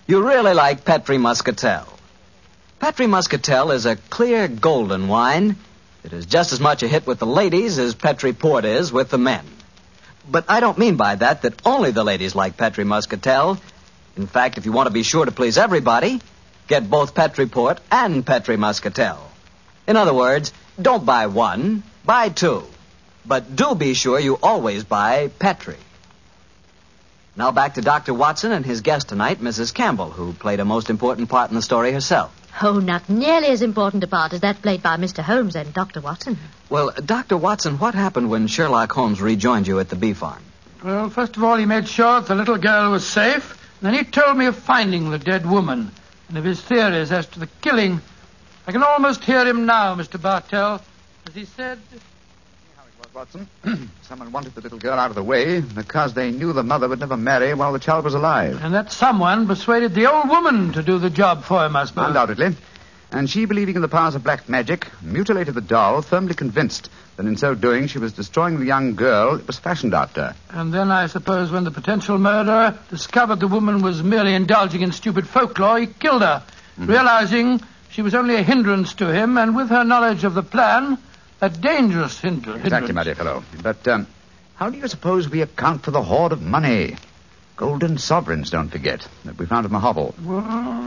you 0.07 0.25
really 0.25 0.53
like 0.53 0.85
Petri 0.85 1.17
Muscatel. 1.17 1.85
Petri 2.79 3.07
Muscatel 3.07 3.71
is 3.71 3.85
a 3.85 3.97
clear 3.97 4.47
golden 4.47 5.09
wine 5.09 5.57
that 6.03 6.13
is 6.13 6.25
just 6.25 6.53
as 6.53 6.61
much 6.61 6.81
a 6.81 6.87
hit 6.87 7.05
with 7.05 7.19
the 7.19 7.27
ladies 7.27 7.77
as 7.77 7.93
Petri 7.93 8.31
Port 8.31 8.63
is 8.63 8.93
with 8.93 9.09
the 9.09 9.17
men. 9.17 9.45
But 10.31 10.45
I 10.47 10.61
don't 10.61 10.77
mean 10.77 10.95
by 10.95 11.15
that 11.15 11.41
that 11.41 11.61
only 11.65 11.91
the 11.91 12.05
ladies 12.05 12.35
like 12.35 12.55
Petri 12.55 12.85
Muscatel. 12.85 13.57
In 14.15 14.27
fact, 14.27 14.57
if 14.57 14.65
you 14.65 14.71
want 14.71 14.87
to 14.87 14.93
be 14.93 15.03
sure 15.03 15.25
to 15.25 15.31
please 15.33 15.57
everybody, 15.57 16.21
get 16.73 16.89
both 16.89 17.13
Petri 17.13 17.45
Port 17.45 17.79
and 17.91 18.25
Petri 18.25 18.57
Muscatel. 18.57 19.19
In 19.87 19.95
other 19.95 20.13
words, 20.13 20.51
don't 20.81 21.05
buy 21.05 21.27
one, 21.27 21.83
buy 22.03 22.29
two. 22.29 22.63
But 23.27 23.55
do 23.55 23.75
be 23.75 23.93
sure 23.93 24.19
you 24.19 24.39
always 24.41 24.83
buy 24.83 25.27
Petri. 25.27 25.77
Now 27.35 27.51
back 27.51 27.75
to 27.75 27.81
Dr. 27.81 28.15
Watson 28.15 28.51
and 28.51 28.65
his 28.65 28.81
guest 28.81 29.09
tonight, 29.09 29.39
Mrs. 29.39 29.71
Campbell, 29.71 30.09
who 30.09 30.33
played 30.33 30.59
a 30.59 30.65
most 30.65 30.89
important 30.89 31.29
part 31.29 31.51
in 31.51 31.55
the 31.55 31.61
story 31.61 31.91
herself. 31.91 32.31
Oh, 32.59 32.79
not 32.79 33.07
nearly 33.07 33.49
as 33.49 33.61
important 33.61 34.03
a 34.03 34.07
part 34.07 34.33
as 34.33 34.41
that 34.41 34.63
played 34.63 34.81
by 34.81 34.97
Mr. 34.97 35.21
Holmes 35.21 35.55
and 35.55 35.75
Dr. 35.75 36.01
Watson. 36.01 36.39
Well, 36.71 36.91
Dr. 37.05 37.37
Watson, 37.37 37.77
what 37.77 37.93
happened 37.93 38.31
when 38.31 38.47
Sherlock 38.47 38.91
Holmes 38.91 39.21
rejoined 39.21 39.67
you 39.67 39.79
at 39.79 39.89
the 39.89 39.95
bee 39.95 40.13
farm? 40.13 40.41
Well, 40.83 41.11
first 41.11 41.37
of 41.37 41.43
all, 41.43 41.55
he 41.55 41.65
made 41.65 41.87
sure 41.87 42.19
that 42.19 42.27
the 42.27 42.35
little 42.35 42.57
girl 42.57 42.91
was 42.91 43.05
safe. 43.05 43.59
Then 43.81 43.93
he 43.93 44.03
told 44.03 44.37
me 44.37 44.47
of 44.47 44.55
finding 44.55 45.11
the 45.11 45.19
dead 45.19 45.45
woman 45.45 45.91
and 46.33 46.39
of 46.39 46.45
his 46.45 46.59
theories 46.59 47.11
as 47.11 47.27
to 47.27 47.39
the 47.39 47.45
killing. 47.61 48.01
I 48.65 48.71
can 48.71 48.81
almost 48.81 49.23
hear 49.23 49.45
him 49.45 49.67
now, 49.67 49.93
Mr. 49.93 50.19
Bartell, 50.19 50.81
as 51.27 51.35
he 51.35 51.45
said. 51.45 51.77
Watson. 53.13 53.47
Someone 54.01 54.31
wanted 54.31 54.55
the 54.55 54.61
little 54.61 54.79
girl 54.79 54.97
out 54.97 55.11
of 55.11 55.15
the 55.15 55.21
way 55.21 55.61
because 55.61 56.15
they 56.15 56.31
knew 56.31 56.51
the 56.51 56.63
mother 56.63 56.89
would 56.89 56.99
never 56.99 57.15
marry 57.15 57.53
while 57.53 57.71
the 57.71 57.77
child 57.77 58.03
was 58.03 58.15
alive. 58.15 58.59
And 58.63 58.73
that 58.73 58.91
someone 58.91 59.45
persuaded 59.45 59.93
the 59.93 60.11
old 60.11 60.27
woman 60.27 60.73
to 60.73 60.81
do 60.81 60.97
the 60.97 61.11
job 61.11 61.43
for 61.43 61.63
him, 61.63 61.75
I 61.75 61.85
suppose. 61.85 62.07
Undoubtedly. 62.07 62.55
And 63.13 63.29
she, 63.29 63.45
believing 63.45 63.75
in 63.75 63.81
the 63.81 63.87
powers 63.87 64.15
of 64.15 64.23
black 64.23 64.49
magic, 64.49 64.87
mutilated 65.01 65.53
the 65.53 65.61
doll, 65.61 66.01
firmly 66.01 66.33
convinced 66.33 66.89
that 67.15 67.25
in 67.27 67.37
so 67.37 67.53
doing 67.53 67.85
she 67.87 67.99
was 67.99 68.11
destroying 68.13 68.59
the 68.59 68.65
young 68.65 68.95
girl 68.95 69.35
it 69.35 69.45
was 69.45 69.59
fashioned 69.59 69.93
after. 69.93 70.33
And 70.49 70.73
then 70.73 70.89
I 70.91 71.05
suppose 71.07 71.51
when 71.51 71.63
the 71.63 71.71
potential 71.71 72.17
murderer 72.17 72.77
discovered 72.89 73.39
the 73.39 73.47
woman 73.47 73.81
was 73.83 74.01
merely 74.01 74.33
indulging 74.33 74.81
in 74.81 74.91
stupid 74.91 75.27
folklore, 75.27 75.79
he 75.79 75.87
killed 75.87 76.21
her, 76.23 76.43
Mm-hmm. 76.73 76.89
realizing 76.89 77.61
she 77.91 78.01
was 78.01 78.15
only 78.15 78.33
a 78.35 78.41
hindrance 78.41 78.95
to 78.95 79.13
him, 79.13 79.37
and 79.37 79.55
with 79.55 79.69
her 79.69 79.83
knowledge 79.83 80.23
of 80.23 80.33
the 80.33 80.41
plan, 80.41 80.97
a 81.39 81.49
dangerous 81.51 82.19
hindrance. 82.19 82.63
Exactly, 82.63 82.93
my 82.93 83.03
dear 83.03 83.13
fellow. 83.13 83.43
But 83.61 83.87
um, 83.87 84.07
how 84.55 84.71
do 84.71 84.79
you 84.79 84.87
suppose 84.87 85.29
we 85.29 85.43
account 85.43 85.83
for 85.83 85.91
the 85.91 86.01
hoard 86.01 86.31
of 86.31 86.41
money? 86.41 86.95
Golden 87.55 87.99
sovereigns, 87.99 88.49
don't 88.49 88.69
forget, 88.69 89.07
that 89.25 89.37
we 89.37 89.45
found 89.45 89.65
in 89.65 89.71
the 89.71 89.79
hovel. 89.79 90.15
Well, 90.23 90.41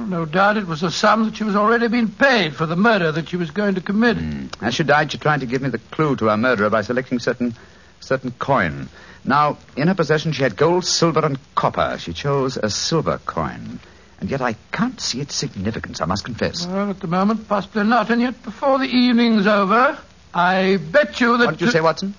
no 0.07 0.25
doubt 0.25 0.57
it 0.57 0.67
was 0.67 0.83
a 0.83 0.91
sum 0.91 1.25
that 1.25 1.37
she 1.37 1.45
was 1.45 1.55
already 1.55 1.87
being 1.87 2.09
paid 2.09 2.57
for 2.57 2.67
the 2.67 2.75
murder 2.75 3.13
that 3.13 3.29
she 3.29 3.37
was 3.37 3.53
going 3.53 3.77
to 3.77 3.81
commit. 3.81 4.17
Hmm. 4.17 4.47
As 4.61 4.75
she 4.75 4.83
died, 4.83 5.13
she 5.13 5.19
tried 5.19 5.41
to 5.41 5.47
give 5.47 5.63
me 5.63 5.69
the 5.69 5.79
clue 5.79 6.17
to 6.17 6.27
her 6.27 6.37
murderer 6.37 6.69
by 6.69 6.83
selecting 6.83 7.21
certain 7.21 7.55
certain 8.01 8.33
coin. 8.33 8.89
Now, 9.25 9.59
in 9.77 9.89
her 9.89 9.95
possession, 9.95 10.33
she 10.33 10.43
had 10.43 10.57
gold, 10.57 10.85
silver, 10.85 11.25
and 11.25 11.39
copper. 11.55 11.97
She 11.99 12.13
chose 12.13 12.57
a 12.57 12.71
silver 12.71 13.19
coin. 13.27 13.81
And 14.21 14.31
yet 14.31 14.41
I 14.41 14.55
can't 14.73 15.01
see 15.01 15.21
its 15.21 15.35
significance, 15.35 16.01
I 16.01 16.07
must 16.07 16.25
confess. 16.25 16.67
Well, 16.67 16.91
at 16.91 17.01
the 17.01 17.07
moment, 17.07 17.49
possibly 17.49 17.85
not, 17.85 18.11
and 18.11 18.21
yet 18.21 18.43
before 18.43 18.79
the 18.79 18.87
evening's 18.87 19.47
over, 19.47 19.99
I 20.33 20.79
bet 20.79 21.21
you 21.21 21.37
that. 21.39 21.47
What 21.47 21.59
did 21.59 21.67
you 21.67 21.71
say, 21.71 21.81
Watson? 21.81 22.15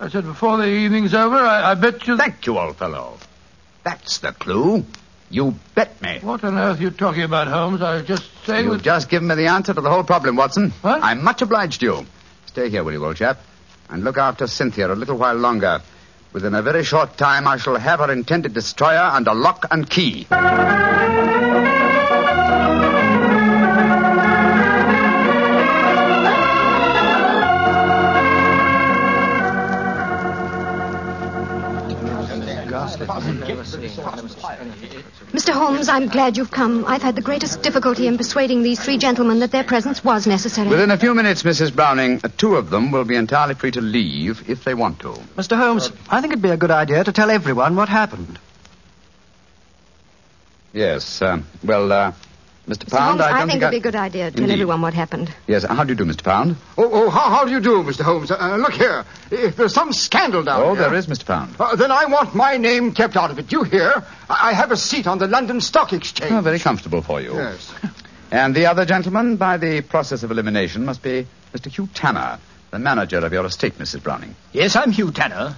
I 0.00 0.08
said 0.08 0.24
before 0.24 0.56
the 0.56 0.66
evening's 0.66 1.14
over, 1.14 1.36
I, 1.36 1.72
I 1.72 1.74
bet 1.74 2.06
you. 2.06 2.16
Thank 2.16 2.46
you, 2.46 2.58
old 2.58 2.76
fellow. 2.76 3.18
That's 3.84 4.18
the 4.18 4.32
clue. 4.32 4.84
You 5.30 5.54
bet 5.74 6.00
me. 6.02 6.18
What 6.20 6.44
on 6.44 6.58
earth 6.58 6.78
are 6.78 6.82
you 6.82 6.90
talking 6.90 7.22
about, 7.22 7.48
Holmes? 7.48 7.80
I 7.80 7.96
was 7.96 8.04
just 8.04 8.24
saying 8.44 8.66
You've 8.66 8.78
that... 8.78 8.84
just 8.84 9.08
given 9.08 9.28
me 9.28 9.34
the 9.34 9.46
answer 9.46 9.72
to 9.72 9.80
the 9.80 9.90
whole 9.90 10.04
problem, 10.04 10.36
Watson. 10.36 10.70
What? 10.82 11.02
I'm 11.02 11.24
much 11.24 11.40
obliged 11.40 11.80
to 11.80 11.86
you. 11.86 12.06
Stay 12.46 12.68
here, 12.68 12.84
will 12.84 12.92
you, 12.92 13.04
old 13.04 13.16
chap? 13.16 13.38
And 13.88 14.04
look 14.04 14.18
after 14.18 14.46
Cynthia 14.46 14.92
a 14.92 14.94
little 14.94 15.16
while 15.16 15.34
longer. 15.34 15.80
Within 16.32 16.54
a 16.54 16.62
very 16.62 16.84
short 16.84 17.16
time, 17.16 17.46
I 17.46 17.56
shall 17.56 17.76
have 17.76 18.00
her 18.00 18.12
intended 18.12 18.54
destroyer 18.54 18.98
under 18.98 19.34
lock 19.34 19.66
and 19.70 19.88
key. 19.88 20.26
Mr. 35.32 35.52
Holmes, 35.52 35.88
I'm 35.88 36.08
glad 36.08 36.36
you've 36.36 36.50
come. 36.50 36.84
I've 36.86 37.02
had 37.02 37.16
the 37.16 37.22
greatest 37.22 37.62
difficulty 37.62 38.06
in 38.06 38.16
persuading 38.16 38.62
these 38.62 38.80
three 38.80 38.98
gentlemen 38.98 39.40
that 39.40 39.50
their 39.50 39.64
presence 39.64 40.04
was 40.04 40.26
necessary. 40.26 40.68
Within 40.68 40.90
a 40.90 40.98
few 40.98 41.14
minutes, 41.14 41.42
Mrs. 41.42 41.74
Browning, 41.74 42.20
uh, 42.22 42.28
two 42.36 42.56
of 42.56 42.70
them 42.70 42.90
will 42.90 43.04
be 43.04 43.16
entirely 43.16 43.54
free 43.54 43.70
to 43.72 43.80
leave 43.80 44.48
if 44.48 44.64
they 44.64 44.74
want 44.74 45.00
to. 45.00 45.08
Mr. 45.36 45.56
Holmes, 45.56 45.90
I 46.08 46.20
think 46.20 46.32
it'd 46.32 46.42
be 46.42 46.50
a 46.50 46.56
good 46.56 46.70
idea 46.70 47.02
to 47.04 47.12
tell 47.12 47.30
everyone 47.30 47.76
what 47.76 47.88
happened. 47.88 48.38
Yes. 50.72 51.20
Uh, 51.20 51.42
well, 51.62 51.92
uh, 51.92 52.12
Mr. 52.68 52.84
Mr. 52.84 52.90
Pound, 52.90 53.20
Holmes, 53.20 53.20
I 53.20 53.24
I, 53.24 53.38
don't 53.38 53.38
think 53.48 53.50
think 53.50 53.62
it'd 53.62 53.70
be 53.72 53.76
a 53.76 53.80
good 53.80 53.96
idea 53.96 54.30
to 54.30 54.36
tell 54.36 54.44
Indeed. 54.44 54.52
everyone 54.52 54.82
what 54.82 54.94
happened. 54.94 55.34
Yes. 55.48 55.64
How 55.64 55.82
do 55.82 55.90
you 55.90 55.96
do, 55.96 56.04
Mr. 56.04 56.22
Pound? 56.22 56.56
Oh, 56.78 56.88
oh 56.92 57.10
how, 57.10 57.28
how 57.30 57.44
do 57.44 57.50
you 57.50 57.60
do, 57.60 57.82
Mr. 57.82 58.02
Holmes? 58.02 58.30
Uh, 58.30 58.56
look 58.56 58.72
here. 58.72 59.04
If 59.32 59.56
there's 59.56 59.74
some 59.74 59.92
scandal 59.92 60.44
down 60.44 60.60
there. 60.60 60.68
Oh, 60.68 60.74
here... 60.74 60.84
there 60.88 60.94
is, 60.94 61.08
Mr. 61.08 61.26
Pound. 61.26 61.56
Uh, 61.58 61.74
then 61.74 61.90
I 61.90 62.04
want 62.06 62.36
my 62.36 62.58
name 62.58 62.92
kept 62.92 63.16
out 63.16 63.32
of 63.32 63.38
it. 63.40 63.50
You 63.50 63.64
hear? 63.64 64.04
I 64.30 64.50
I 64.50 64.54
have 64.54 64.70
a 64.70 64.76
seat 64.76 65.06
on 65.06 65.18
the 65.18 65.26
London 65.26 65.60
Stock 65.60 65.92
Exchange. 65.92 66.30
Oh, 66.30 66.40
very 66.40 66.58
comfortable 66.58 67.02
for 67.02 67.20
you. 67.20 67.34
Yes. 67.34 67.74
And 68.32 68.54
the 68.54 68.64
other 68.64 68.86
gentleman, 68.86 69.36
by 69.36 69.58
the 69.58 69.82
process 69.82 70.22
of 70.22 70.30
elimination, 70.30 70.86
must 70.86 71.02
be 71.02 71.26
Mr. 71.52 71.70
Hugh 71.70 71.86
Tanner, 71.92 72.38
the 72.70 72.78
manager 72.78 73.18
of 73.18 73.30
your 73.30 73.44
estate, 73.44 73.76
Mrs. 73.78 74.02
Browning. 74.02 74.34
Yes, 74.52 74.74
I'm 74.74 74.90
Hugh 74.90 75.10
Tanner. 75.10 75.54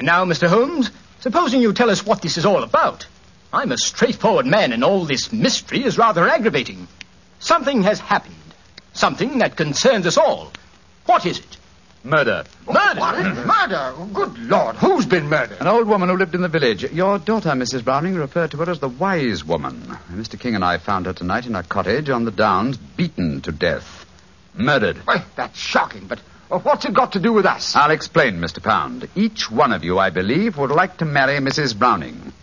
And 0.00 0.06
now, 0.06 0.24
Mr. 0.24 0.48
Holmes, 0.48 0.90
supposing 1.20 1.60
you 1.62 1.72
tell 1.72 1.88
us 1.88 2.04
what 2.04 2.22
this 2.22 2.36
is 2.36 2.44
all 2.44 2.64
about. 2.64 3.06
I'm 3.56 3.72
a 3.72 3.78
straightforward 3.78 4.44
man, 4.44 4.74
and 4.74 4.84
all 4.84 5.06
this 5.06 5.32
mystery 5.32 5.82
is 5.82 5.96
rather 5.96 6.28
aggravating. 6.28 6.86
Something 7.38 7.84
has 7.84 7.98
happened. 7.98 8.34
Something 8.92 9.38
that 9.38 9.56
concerns 9.56 10.06
us 10.06 10.18
all. 10.18 10.52
What 11.06 11.24
is 11.24 11.38
it? 11.38 11.56
Murder. 12.04 12.44
Murder? 12.66 13.00
What? 13.00 13.46
Murder? 13.46 13.94
Good 14.12 14.38
Lord, 14.40 14.76
who's 14.76 15.06
been 15.06 15.30
murdered? 15.30 15.56
An 15.58 15.68
old 15.68 15.88
woman 15.88 16.10
who 16.10 16.18
lived 16.18 16.34
in 16.34 16.42
the 16.42 16.48
village. 16.48 16.84
Your 16.92 17.18
daughter, 17.18 17.48
Mrs. 17.52 17.82
Browning, 17.82 18.14
referred 18.16 18.50
to 18.50 18.58
her 18.58 18.70
as 18.70 18.80
the 18.80 18.90
wise 18.90 19.42
woman. 19.42 19.80
Mr. 20.12 20.38
King 20.38 20.54
and 20.54 20.64
I 20.64 20.76
found 20.76 21.06
her 21.06 21.14
tonight 21.14 21.46
in 21.46 21.54
her 21.54 21.62
cottage 21.62 22.10
on 22.10 22.26
the 22.26 22.30
downs, 22.30 22.76
beaten 22.76 23.40
to 23.40 23.52
death. 23.52 24.04
Murdered. 24.54 24.98
Well, 25.06 25.24
that's 25.34 25.58
shocking, 25.58 26.06
but 26.06 26.20
uh, 26.50 26.58
what's 26.58 26.84
it 26.84 26.92
got 26.92 27.12
to 27.12 27.20
do 27.20 27.32
with 27.32 27.46
us? 27.46 27.74
I'll 27.74 27.90
explain, 27.90 28.34
Mr. 28.34 28.62
Pound. 28.62 29.08
Each 29.16 29.50
one 29.50 29.72
of 29.72 29.82
you, 29.82 29.98
I 29.98 30.10
believe, 30.10 30.58
would 30.58 30.70
like 30.70 30.98
to 30.98 31.06
marry 31.06 31.38
Mrs. 31.38 31.76
Browning. 31.76 32.34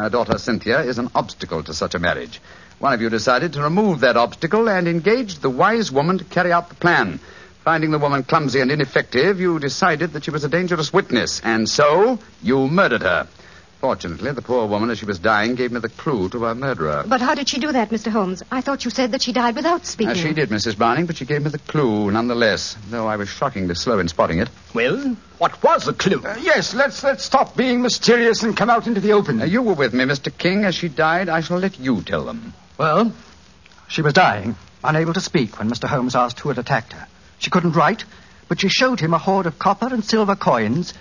Her 0.00 0.08
daughter 0.08 0.38
Cynthia 0.38 0.80
is 0.80 0.98
an 0.98 1.10
obstacle 1.14 1.62
to 1.62 1.74
such 1.74 1.94
a 1.94 1.98
marriage. 1.98 2.40
One 2.78 2.94
of 2.94 3.02
you 3.02 3.10
decided 3.10 3.52
to 3.52 3.62
remove 3.62 4.00
that 4.00 4.16
obstacle 4.16 4.66
and 4.66 4.88
engaged 4.88 5.42
the 5.42 5.50
wise 5.50 5.92
woman 5.92 6.16
to 6.16 6.24
carry 6.24 6.50
out 6.50 6.70
the 6.70 6.74
plan. 6.74 7.20
Finding 7.64 7.90
the 7.90 7.98
woman 7.98 8.22
clumsy 8.22 8.60
and 8.60 8.70
ineffective, 8.70 9.40
you 9.40 9.58
decided 9.58 10.14
that 10.14 10.24
she 10.24 10.30
was 10.30 10.42
a 10.42 10.48
dangerous 10.48 10.90
witness, 10.90 11.42
and 11.44 11.68
so 11.68 12.18
you 12.42 12.66
murdered 12.66 13.02
her. 13.02 13.28
Fortunately, 13.80 14.30
the 14.32 14.42
poor 14.42 14.66
woman, 14.66 14.90
as 14.90 14.98
she 14.98 15.06
was 15.06 15.18
dying, 15.18 15.54
gave 15.54 15.72
me 15.72 15.80
the 15.80 15.88
clue 15.88 16.28
to 16.28 16.42
her 16.42 16.54
murderer. 16.54 17.02
But 17.06 17.22
how 17.22 17.34
did 17.34 17.48
she 17.48 17.58
do 17.58 17.72
that, 17.72 17.88
Mr. 17.88 18.10
Holmes? 18.12 18.42
I 18.52 18.60
thought 18.60 18.84
you 18.84 18.90
said 18.90 19.12
that 19.12 19.22
she 19.22 19.32
died 19.32 19.56
without 19.56 19.86
speaking. 19.86 20.10
Uh, 20.10 20.14
she 20.14 20.34
did, 20.34 20.50
Mrs. 20.50 20.76
Browning, 20.76 21.06
but 21.06 21.16
she 21.16 21.24
gave 21.24 21.42
me 21.42 21.48
the 21.48 21.58
clue 21.58 22.10
nonetheless, 22.10 22.76
though 22.90 23.06
I 23.06 23.16
was 23.16 23.30
shockingly 23.30 23.74
slow 23.74 23.98
in 23.98 24.08
spotting 24.08 24.38
it. 24.38 24.50
Well, 24.74 25.16
what 25.38 25.62
was 25.62 25.86
the 25.86 25.94
clue? 25.94 26.22
Uh, 26.22 26.36
yes, 26.42 26.74
let's 26.74 27.02
let's 27.02 27.24
stop 27.24 27.56
being 27.56 27.80
mysterious 27.80 28.42
and 28.42 28.54
come 28.54 28.68
out 28.68 28.86
into 28.86 29.00
the 29.00 29.12
open. 29.12 29.40
Uh, 29.40 29.46
you 29.46 29.62
were 29.62 29.72
with 29.72 29.94
me, 29.94 30.04
Mr. 30.04 30.30
King. 30.36 30.66
As 30.66 30.74
she 30.74 30.88
died, 30.88 31.30
I 31.30 31.40
shall 31.40 31.58
let 31.58 31.80
you 31.80 32.02
tell 32.02 32.26
them. 32.26 32.52
Well, 32.76 33.14
she 33.88 34.02
was 34.02 34.12
dying, 34.12 34.56
unable 34.84 35.14
to 35.14 35.20
speak 35.20 35.58
when 35.58 35.70
Mr. 35.70 35.88
Holmes 35.88 36.14
asked 36.14 36.40
who 36.40 36.50
had 36.50 36.58
attacked 36.58 36.92
her. 36.92 37.06
She 37.38 37.48
couldn't 37.48 37.72
write, 37.72 38.04
but 38.46 38.60
she 38.60 38.68
showed 38.68 39.00
him 39.00 39.14
a 39.14 39.18
hoard 39.18 39.46
of 39.46 39.58
copper 39.58 39.86
and 39.86 40.04
silver 40.04 40.36
coins 40.36 40.92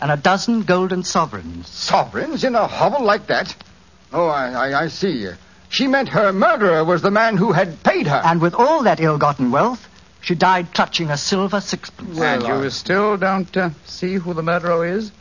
and 0.00 0.10
a 0.10 0.16
dozen 0.16 0.62
golden 0.62 1.04
sovereigns. 1.04 1.68
Sovereigns 1.68 2.44
in 2.44 2.54
a 2.54 2.66
hovel 2.66 3.04
like 3.04 3.26
that? 3.28 3.54
Oh, 4.12 4.26
I, 4.26 4.50
I, 4.70 4.82
I 4.84 4.88
see. 4.88 5.26
She 5.68 5.86
meant 5.86 6.10
her 6.10 6.32
murderer 6.32 6.84
was 6.84 7.02
the 7.02 7.10
man 7.10 7.36
who 7.36 7.52
had 7.52 7.82
paid 7.82 8.06
her. 8.06 8.20
And 8.24 8.40
with 8.40 8.54
all 8.54 8.84
that 8.84 9.00
ill-gotten 9.00 9.50
wealth, 9.50 9.88
she 10.20 10.34
died 10.34 10.72
clutching 10.74 11.10
a 11.10 11.16
silver 11.16 11.60
sixpence. 11.60 12.18
and 12.18 12.42
you 12.42 12.70
still 12.70 13.16
don't 13.16 13.56
uh, 13.56 13.70
see 13.84 14.14
who 14.14 14.34
the 14.34 14.42
murderer 14.42 14.86
is? 14.86 15.12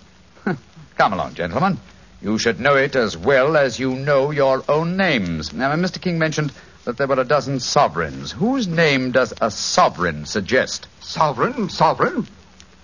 Come 0.98 1.14
along, 1.14 1.36
gentlemen. 1.36 1.80
You 2.22 2.38
should 2.40 2.60
know 2.60 2.76
it 2.76 2.96
as 2.96 3.16
well 3.18 3.56
as 3.56 3.80
you 3.80 3.96
know 3.96 4.32
your 4.32 4.64
own 4.68 4.98
names. 4.98 5.54
Now, 5.54 5.76
Mr. 5.76 6.02
King 6.02 6.18
mentioned 6.18 6.52
that 6.86 6.98
there 6.98 7.08
were 7.08 7.20
a 7.20 7.26
dozen 7.26 7.60
sovereigns. 7.60 8.32
Whose 8.32 8.68
name 8.68 9.12
does 9.12 9.34
a 9.42 9.52
sovereign 9.52 10.26
suggest? 10.26 10.88
Sovereign, 11.02 11.70
sovereign. 11.70 12.28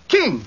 King. 0.08 0.46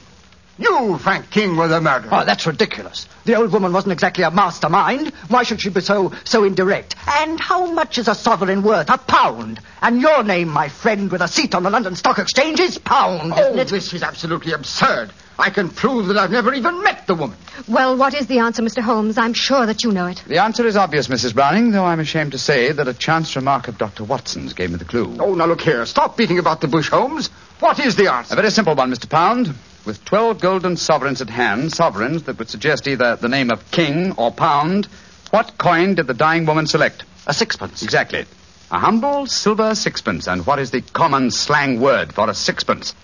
You, 0.58 0.98
Frank 0.98 1.30
King, 1.30 1.56
were 1.56 1.66
the 1.68 1.80
murderer. 1.80 2.10
Oh, 2.12 2.24
that's 2.24 2.46
ridiculous. 2.46 3.08
The 3.24 3.34
old 3.34 3.52
woman 3.52 3.72
wasn't 3.72 3.92
exactly 3.92 4.22
a 4.24 4.30
mastermind. 4.30 5.08
Why 5.28 5.42
should 5.42 5.60
she 5.60 5.70
be 5.70 5.80
so 5.80 6.12
so 6.24 6.44
indirect? 6.44 6.94
And 7.08 7.40
how 7.40 7.66
much 7.72 7.98
is 7.98 8.06
a 8.08 8.14
sovereign 8.14 8.62
worth? 8.62 8.88
A 8.90 8.98
pound. 8.98 9.60
And 9.82 10.00
your 10.00 10.22
name, 10.22 10.48
my 10.48 10.68
friend, 10.68 11.10
with 11.10 11.22
a 11.22 11.28
seat 11.28 11.54
on 11.54 11.64
the 11.64 11.70
London 11.70 11.96
Stock 11.96 12.18
Exchange, 12.18 12.60
is 12.60 12.78
Pound, 12.78 13.32
Oh, 13.34 13.40
isn't 13.40 13.58
it? 13.58 13.68
this 13.68 13.92
is 13.92 14.02
absolutely 14.04 14.52
absurd. 14.52 15.10
I 15.36 15.50
can 15.50 15.68
prove 15.70 16.06
that 16.06 16.16
I've 16.16 16.30
never 16.30 16.54
even 16.54 16.84
met 16.84 17.08
the 17.08 17.16
woman. 17.16 17.36
Well, 17.66 17.96
what 17.96 18.14
is 18.14 18.28
the 18.28 18.38
answer, 18.38 18.62
Mr. 18.62 18.80
Holmes? 18.80 19.18
I'm 19.18 19.34
sure 19.34 19.66
that 19.66 19.82
you 19.82 19.90
know 19.90 20.06
it. 20.06 20.22
The 20.28 20.38
answer 20.40 20.64
is 20.64 20.76
obvious, 20.76 21.08
Mrs. 21.08 21.34
Browning, 21.34 21.72
though 21.72 21.84
I'm 21.84 21.98
ashamed 21.98 22.30
to 22.32 22.38
say 22.38 22.70
that 22.70 22.86
a 22.86 22.94
chance 22.94 23.34
remark 23.34 23.66
of 23.66 23.76
Dr. 23.76 24.04
Watson's 24.04 24.52
gave 24.52 24.70
me 24.70 24.76
the 24.76 24.84
clue. 24.84 25.16
Oh, 25.18 25.34
now 25.34 25.46
look 25.46 25.60
here. 25.62 25.84
Stop 25.86 26.16
beating 26.16 26.38
about 26.38 26.60
the 26.60 26.68
bush, 26.68 26.88
Holmes. 26.90 27.30
What 27.58 27.80
is 27.80 27.96
the 27.96 28.12
answer? 28.12 28.34
A 28.34 28.36
very 28.36 28.50
simple 28.50 28.76
one, 28.76 28.92
Mr. 28.92 29.08
Pound. 29.10 29.52
With 29.84 30.02
12 30.06 30.40
golden 30.40 30.76
sovereigns 30.78 31.20
at 31.20 31.28
hand, 31.28 31.72
sovereigns 31.72 32.22
that 32.22 32.38
would 32.38 32.48
suggest 32.48 32.88
either 32.88 33.16
the 33.16 33.28
name 33.28 33.50
of 33.50 33.70
King 33.70 34.12
or 34.12 34.32
Pound, 34.32 34.86
what 35.30 35.58
coin 35.58 35.94
did 35.94 36.06
the 36.06 36.14
dying 36.14 36.46
woman 36.46 36.66
select? 36.66 37.04
A 37.26 37.34
sixpence. 37.34 37.82
Exactly. 37.82 38.24
A 38.70 38.78
humble 38.78 39.26
silver 39.26 39.74
sixpence. 39.74 40.26
And 40.26 40.46
what 40.46 40.58
is 40.58 40.70
the 40.70 40.80
common 40.80 41.30
slang 41.30 41.80
word 41.80 42.14
for 42.14 42.30
a 42.30 42.34
sixpence? 42.34 42.94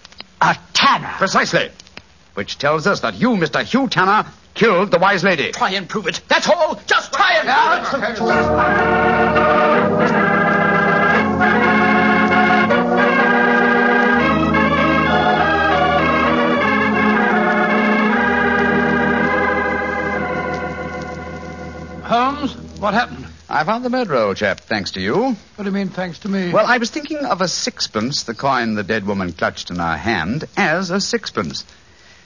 A 0.41 0.57
tanner. 0.73 1.13
Precisely. 1.19 1.71
Which 2.35 2.57
tells 2.57 2.87
us 2.87 3.01
that 3.01 3.15
you, 3.15 3.31
Mr. 3.31 3.63
Hugh 3.63 3.89
Tanner, 3.89 4.27
killed 4.55 4.91
the 4.91 4.99
wise 4.99 5.23
lady. 5.23 5.53
Try 5.53 5.73
and 5.73 5.87
prove 5.87 6.07
it. 6.07 6.23
That's 6.29 6.49
all. 6.49 6.81
Just 6.87 7.13
try 7.13 7.33
and 7.43 7.87
prove 7.87 8.31
it. 8.31 9.70
Holmes, 22.11 22.57
what 22.81 22.93
happened? 22.93 23.25
I 23.49 23.63
found 23.63 23.85
the 23.85 23.89
murderer, 23.89 24.17
old 24.17 24.37
chap, 24.37 24.59
thanks 24.63 24.91
to 24.93 25.01
you. 25.01 25.15
What 25.15 25.37
do 25.59 25.65
you 25.67 25.71
mean, 25.71 25.91
thanks 25.91 26.19
to 26.21 26.29
me? 26.29 26.53
Well, 26.53 26.67
I 26.67 26.79
was 26.79 26.91
thinking 26.91 27.19
of 27.19 27.41
a 27.41 27.47
sixpence, 27.47 28.25
the 28.25 28.35
coin 28.35 28.75
the 28.75 28.83
dead 28.83 29.07
woman 29.07 29.33
clutched 29.33 29.71
in 29.71 29.77
her 29.77 29.97
hand, 29.97 30.43
as 30.57 30.91
a 30.91 31.01
sixpence. 31.01 31.65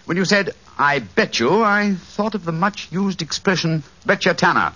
When 0.06 0.16
you 0.16 0.24
said, 0.24 0.52
I 0.78 1.00
bet 1.00 1.38
you, 1.38 1.62
I 1.62 1.96
thought 1.96 2.34
of 2.34 2.46
the 2.46 2.52
much 2.52 2.90
used 2.92 3.20
expression, 3.20 3.82
bet 4.06 4.24
you 4.24 4.32
Tanner. 4.32 4.72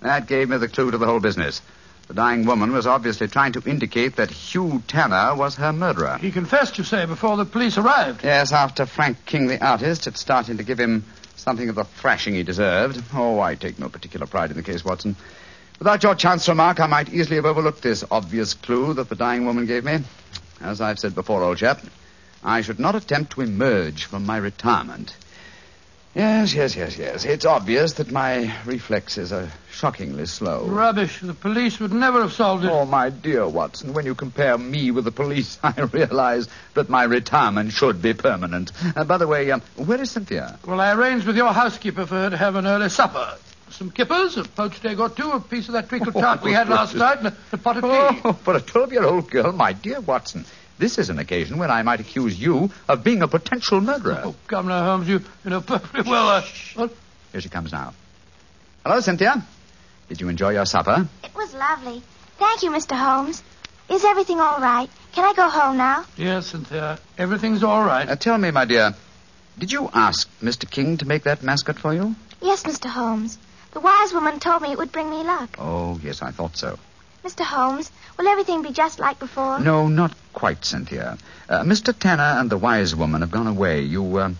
That 0.00 0.26
gave 0.26 0.50
me 0.50 0.58
the 0.58 0.68
clue 0.68 0.90
to 0.90 0.98
the 0.98 1.06
whole 1.06 1.20
business. 1.20 1.62
The 2.08 2.12
dying 2.12 2.44
woman 2.44 2.72
was 2.72 2.86
obviously 2.86 3.28
trying 3.28 3.52
to 3.52 3.62
indicate 3.64 4.16
that 4.16 4.30
Hugh 4.30 4.82
Tanner 4.86 5.34
was 5.34 5.54
her 5.56 5.72
murderer. 5.72 6.18
He 6.20 6.30
confessed, 6.30 6.76
you 6.76 6.84
say, 6.84 7.06
before 7.06 7.38
the 7.38 7.46
police 7.46 7.78
arrived. 7.78 8.22
Yes, 8.22 8.52
after 8.52 8.84
Frank 8.84 9.24
King, 9.24 9.46
the 9.46 9.64
artist, 9.64 10.04
had 10.04 10.18
started 10.18 10.58
to 10.58 10.62
give 10.62 10.78
him 10.78 11.04
something 11.36 11.68
of 11.68 11.74
the 11.74 11.84
thrashing 11.84 12.34
he 12.34 12.42
deserved. 12.42 13.02
Oh, 13.14 13.40
I 13.40 13.54
take 13.54 13.78
no 13.78 13.88
particular 13.88 14.26
pride 14.26 14.50
in 14.50 14.56
the 14.56 14.62
case, 14.62 14.84
Watson. 14.84 15.16
Without 15.78 16.02
your 16.02 16.14
chance 16.14 16.48
remark, 16.48 16.80
I 16.80 16.86
might 16.86 17.12
easily 17.12 17.36
have 17.36 17.44
overlooked 17.44 17.82
this 17.82 18.04
obvious 18.10 18.54
clue 18.54 18.94
that 18.94 19.08
the 19.08 19.14
dying 19.14 19.44
woman 19.44 19.66
gave 19.66 19.84
me. 19.84 19.98
As 20.60 20.80
I've 20.80 20.98
said 20.98 21.14
before, 21.14 21.42
old 21.42 21.58
chap, 21.58 21.80
I 22.42 22.62
should 22.62 22.80
not 22.80 22.94
attempt 22.94 23.32
to 23.32 23.42
emerge 23.42 24.04
from 24.04 24.24
my 24.24 24.38
retirement. 24.38 25.14
Yes, 26.16 26.54
yes, 26.54 26.74
yes, 26.74 26.96
yes. 26.96 27.26
It's 27.26 27.44
obvious 27.44 27.92
that 27.94 28.10
my 28.10 28.50
reflexes 28.64 29.34
are 29.34 29.50
shockingly 29.70 30.24
slow. 30.24 30.64
Rubbish. 30.64 31.20
The 31.20 31.34
police 31.34 31.78
would 31.78 31.92
never 31.92 32.22
have 32.22 32.32
solved 32.32 32.64
it. 32.64 32.70
Oh, 32.70 32.86
my 32.86 33.10
dear 33.10 33.46
Watson, 33.46 33.92
when 33.92 34.06
you 34.06 34.14
compare 34.14 34.56
me 34.56 34.90
with 34.92 35.04
the 35.04 35.10
police, 35.10 35.58
I 35.62 35.78
realize 35.82 36.48
that 36.72 36.88
my 36.88 37.04
retirement 37.04 37.72
should 37.72 38.00
be 38.00 38.14
permanent. 38.14 38.72
Uh, 38.96 39.04
by 39.04 39.18
the 39.18 39.26
way, 39.26 39.50
um, 39.50 39.60
where 39.76 40.00
is 40.00 40.10
Cynthia? 40.10 40.58
Well, 40.66 40.80
I 40.80 40.94
arranged 40.94 41.26
with 41.26 41.36
your 41.36 41.52
housekeeper 41.52 42.06
for 42.06 42.14
her 42.14 42.30
to 42.30 42.36
have 42.38 42.56
an 42.56 42.66
early 42.66 42.88
supper. 42.88 43.36
some 43.68 43.90
kippers, 43.90 44.38
a 44.38 44.44
poached 44.44 44.86
egg 44.86 44.98
or 44.98 45.10
two, 45.10 45.32
a 45.32 45.40
piece 45.40 45.68
of 45.68 45.74
that 45.74 45.90
treacle 45.90 46.12
tart 46.12 46.42
we 46.42 46.52
had 46.52 46.70
last 46.70 46.94
night, 46.94 47.18
and 47.18 47.26
a, 47.26 47.36
a 47.52 47.58
pot 47.58 47.76
of 47.76 47.82
tea. 47.82 48.20
Oh, 48.24 48.32
for 48.32 48.56
a 48.56 48.60
12 48.62 48.92
year 48.92 49.04
old 49.04 49.30
girl, 49.30 49.52
my 49.52 49.74
dear 49.74 50.00
Watson, 50.00 50.46
this 50.78 50.98
is 50.98 51.10
an 51.10 51.18
occasion 51.18 51.58
when 51.58 51.70
I 51.70 51.82
might 51.82 52.00
accuse 52.00 52.38
you 52.38 52.70
of 52.88 53.02
being 53.04 53.22
a 53.22 53.28
potential 53.28 53.80
murderer. 53.80 54.22
Oh, 54.24 54.34
come 54.46 54.68
now, 54.68 54.84
Holmes, 54.84 55.08
you, 55.08 55.20
you 55.44 55.50
know 55.50 55.60
perfectly 55.60 56.02
well. 56.10 56.28
Uh, 56.28 56.42
what? 56.74 56.92
Here 57.32 57.40
she 57.40 57.48
comes 57.48 57.72
now. 57.72 57.94
Hello, 58.84 59.00
Cynthia. 59.00 59.42
Did 60.08 60.20
you 60.20 60.28
enjoy 60.28 60.50
your 60.50 60.66
supper? 60.66 61.08
It 61.24 61.34
was 61.34 61.52
lovely. 61.54 62.02
Thank 62.38 62.62
you, 62.62 62.70
Mr. 62.70 62.96
Holmes. 62.96 63.42
Is 63.90 64.04
everything 64.04 64.40
all 64.40 64.58
right? 64.60 64.88
Can 65.12 65.24
I 65.24 65.32
go 65.32 65.48
home 65.48 65.76
now? 65.76 66.04
Yes, 66.16 66.48
Cynthia. 66.48 66.98
Everything's 67.18 67.62
all 67.62 67.84
right. 67.84 68.08
Uh, 68.08 68.16
tell 68.16 68.36
me, 68.38 68.50
my 68.50 68.64
dear, 68.64 68.94
did 69.58 69.72
you 69.72 69.88
ask 69.94 70.28
Mr. 70.40 70.70
King 70.70 70.98
to 70.98 71.06
make 71.06 71.24
that 71.24 71.42
mascot 71.42 71.78
for 71.78 71.94
you? 71.94 72.14
Yes, 72.42 72.64
Mr. 72.64 72.86
Holmes. 72.88 73.38
The 73.72 73.80
wise 73.80 74.12
woman 74.12 74.38
told 74.40 74.62
me 74.62 74.72
it 74.72 74.78
would 74.78 74.92
bring 74.92 75.08
me 75.10 75.22
luck. 75.24 75.56
Oh, 75.58 75.98
yes, 76.02 76.22
I 76.22 76.30
thought 76.30 76.56
so. 76.56 76.78
Mr. 77.26 77.44
Holmes, 77.44 77.90
will 78.16 78.28
everything 78.28 78.62
be 78.62 78.70
just 78.70 79.00
like 79.00 79.18
before? 79.18 79.58
No, 79.58 79.88
not 79.88 80.14
quite, 80.32 80.64
Cynthia. 80.64 81.18
Uh, 81.48 81.64
Mr. 81.64 81.92
Tanner 81.92 82.38
and 82.38 82.48
the 82.48 82.56
wise 82.56 82.94
woman 82.94 83.22
have 83.22 83.32
gone 83.32 83.48
away. 83.48 83.80
You, 83.80 84.18
uh, 84.18 84.30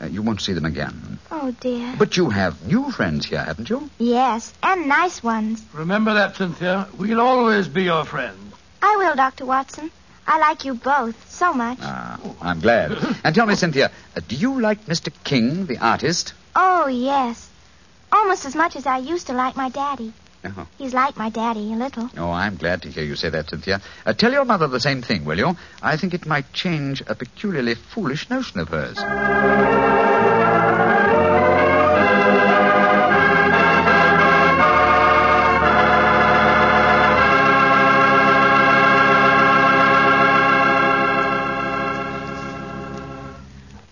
uh, 0.00 0.06
you 0.06 0.22
won't 0.22 0.40
see 0.40 0.52
them 0.52 0.64
again. 0.64 1.20
Oh, 1.30 1.54
dear. 1.60 1.94
But 1.96 2.16
you 2.16 2.30
have 2.30 2.66
new 2.66 2.90
friends 2.90 3.26
here, 3.26 3.38
haven't 3.38 3.70
you? 3.70 3.88
Yes, 3.98 4.52
and 4.60 4.88
nice 4.88 5.22
ones. 5.22 5.64
Remember 5.72 6.14
that, 6.14 6.34
Cynthia. 6.34 6.88
We'll 6.98 7.20
always 7.20 7.68
be 7.68 7.84
your 7.84 8.04
friends. 8.04 8.52
I 8.82 8.96
will, 8.96 9.14
Dr. 9.14 9.46
Watson. 9.46 9.92
I 10.26 10.40
like 10.40 10.64
you 10.64 10.74
both 10.74 11.30
so 11.30 11.54
much. 11.54 11.78
Ah, 11.80 12.18
I'm 12.40 12.58
glad. 12.58 12.90
and 13.24 13.36
tell 13.36 13.46
me, 13.46 13.54
Cynthia, 13.54 13.92
uh, 14.16 14.20
do 14.26 14.34
you 14.34 14.60
like 14.60 14.86
Mr. 14.86 15.12
King, 15.22 15.66
the 15.66 15.78
artist? 15.78 16.34
Oh, 16.56 16.88
yes. 16.88 17.48
Almost 18.10 18.46
as 18.46 18.56
much 18.56 18.74
as 18.74 18.84
I 18.84 18.98
used 18.98 19.28
to 19.28 19.32
like 19.32 19.54
my 19.56 19.68
daddy. 19.68 20.12
Oh. 20.44 20.66
He's 20.76 20.92
like 20.92 21.16
my 21.16 21.30
daddy 21.30 21.72
a 21.72 21.76
little. 21.76 22.10
Oh, 22.16 22.30
I'm 22.30 22.56
glad 22.56 22.82
to 22.82 22.90
hear 22.90 23.04
you 23.04 23.14
say 23.14 23.30
that, 23.30 23.50
Cynthia. 23.50 23.80
Uh, 24.04 24.12
tell 24.12 24.32
your 24.32 24.44
mother 24.44 24.66
the 24.66 24.80
same 24.80 25.00
thing, 25.02 25.24
will 25.24 25.38
you? 25.38 25.56
I 25.80 25.96
think 25.96 26.14
it 26.14 26.26
might 26.26 26.52
change 26.52 27.00
a 27.06 27.14
peculiarly 27.14 27.74
foolish 27.76 28.28
notion 28.28 28.58
of 28.60 28.68
hers. 28.68 28.98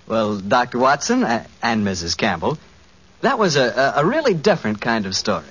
Well, 0.08 0.38
Dr. 0.40 0.80
Watson 0.80 1.22
uh, 1.22 1.46
and 1.62 1.86
Mrs. 1.86 2.16
Campbell, 2.16 2.58
that 3.20 3.38
was 3.38 3.54
a, 3.54 3.62
a, 3.62 4.02
a 4.02 4.04
really 4.04 4.34
different 4.34 4.80
kind 4.80 5.06
of 5.06 5.14
story. 5.14 5.44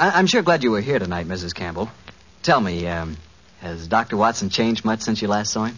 I, 0.00 0.12
I'm 0.12 0.26
sure 0.26 0.40
glad 0.40 0.64
you 0.64 0.70
were 0.70 0.80
here 0.80 0.98
tonight, 0.98 1.28
Mrs. 1.28 1.54
Campbell. 1.54 1.90
Tell 2.42 2.58
me, 2.58 2.86
um, 2.86 3.18
has 3.60 3.86
Dr. 3.86 4.16
Watson 4.16 4.48
changed 4.48 4.82
much 4.82 5.02
since 5.02 5.20
you 5.20 5.28
last 5.28 5.52
saw 5.52 5.66
him? 5.66 5.76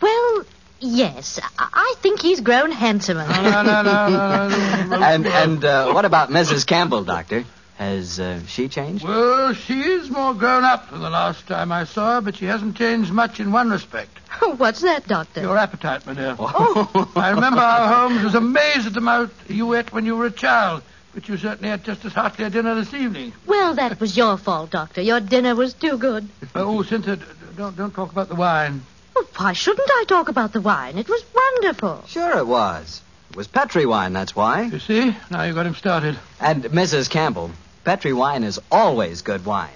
Well, 0.00 0.44
yes. 0.78 1.40
I, 1.58 1.68
I 1.72 1.94
think 1.98 2.20
he's 2.20 2.40
grown 2.40 2.70
handsomer. 2.70 3.26
No, 3.26 3.42
no, 3.42 3.62
no, 3.62 3.82
no, 3.82 4.86
no. 4.86 5.02
And 5.02 5.26
and 5.26 5.64
uh, 5.64 5.92
what 5.92 6.04
about 6.04 6.30
Mrs. 6.30 6.64
Campbell, 6.64 7.02
Doctor? 7.02 7.44
Has 7.76 8.20
uh, 8.20 8.40
she 8.46 8.68
changed? 8.68 9.04
Well, 9.04 9.52
she 9.52 9.80
is 9.82 10.08
more 10.08 10.32
grown 10.32 10.64
up 10.64 10.90
than 10.90 11.00
the 11.00 11.10
last 11.10 11.46
time 11.46 11.72
I 11.72 11.84
saw 11.84 12.14
her, 12.14 12.20
but 12.22 12.36
she 12.36 12.46
hasn't 12.46 12.76
changed 12.76 13.12
much 13.12 13.38
in 13.40 13.52
one 13.52 13.68
respect. 13.68 14.16
What's 14.56 14.80
that, 14.80 15.06
Doctor? 15.06 15.42
Your 15.42 15.58
appetite, 15.58 16.06
my 16.06 16.14
dear. 16.14 16.36
I 16.38 17.32
remember 17.34 17.60
how 17.60 18.08
Holmes 18.08 18.24
was 18.24 18.34
amazed 18.34 18.86
at 18.86 18.94
the 18.94 19.00
amount 19.00 19.32
you 19.48 19.74
ate 19.74 19.92
when 19.92 20.06
you 20.06 20.16
were 20.16 20.26
a 20.26 20.30
child, 20.30 20.84
but 21.16 21.26
you 21.30 21.38
certainly 21.38 21.72
ate 21.72 21.82
just 21.82 22.04
as 22.04 22.12
heartily 22.12 22.46
a 22.46 22.50
dinner 22.50 22.74
this 22.74 22.92
evening. 22.92 23.32
Well, 23.46 23.74
that 23.76 23.98
was 23.98 24.18
your 24.18 24.36
fault, 24.36 24.68
Doctor. 24.68 25.00
Your 25.00 25.18
dinner 25.18 25.54
was 25.54 25.72
too 25.72 25.96
good. 25.96 26.28
Oh, 26.54 26.80
oh 26.80 26.82
Cynthia, 26.82 27.16
d- 27.16 27.24
don't, 27.56 27.74
don't 27.74 27.94
talk 27.94 28.12
about 28.12 28.28
the 28.28 28.34
wine. 28.34 28.82
Well, 29.14 29.24
why 29.34 29.54
shouldn't 29.54 29.88
I 29.90 30.04
talk 30.06 30.28
about 30.28 30.52
the 30.52 30.60
wine? 30.60 30.98
It 30.98 31.08
was 31.08 31.24
wonderful. 31.34 32.04
Sure 32.06 32.36
it 32.36 32.46
was. 32.46 33.00
It 33.30 33.36
was 33.36 33.46
Petri 33.46 33.86
wine, 33.86 34.12
that's 34.12 34.36
why. 34.36 34.64
You 34.64 34.78
see? 34.78 35.16
Now 35.30 35.44
you 35.44 35.54
got 35.54 35.64
him 35.64 35.74
started. 35.74 36.18
And 36.38 36.64
Mrs. 36.64 37.08
Campbell, 37.08 37.50
Petri 37.82 38.12
wine 38.12 38.44
is 38.44 38.60
always 38.70 39.22
good 39.22 39.46
wine. 39.46 39.70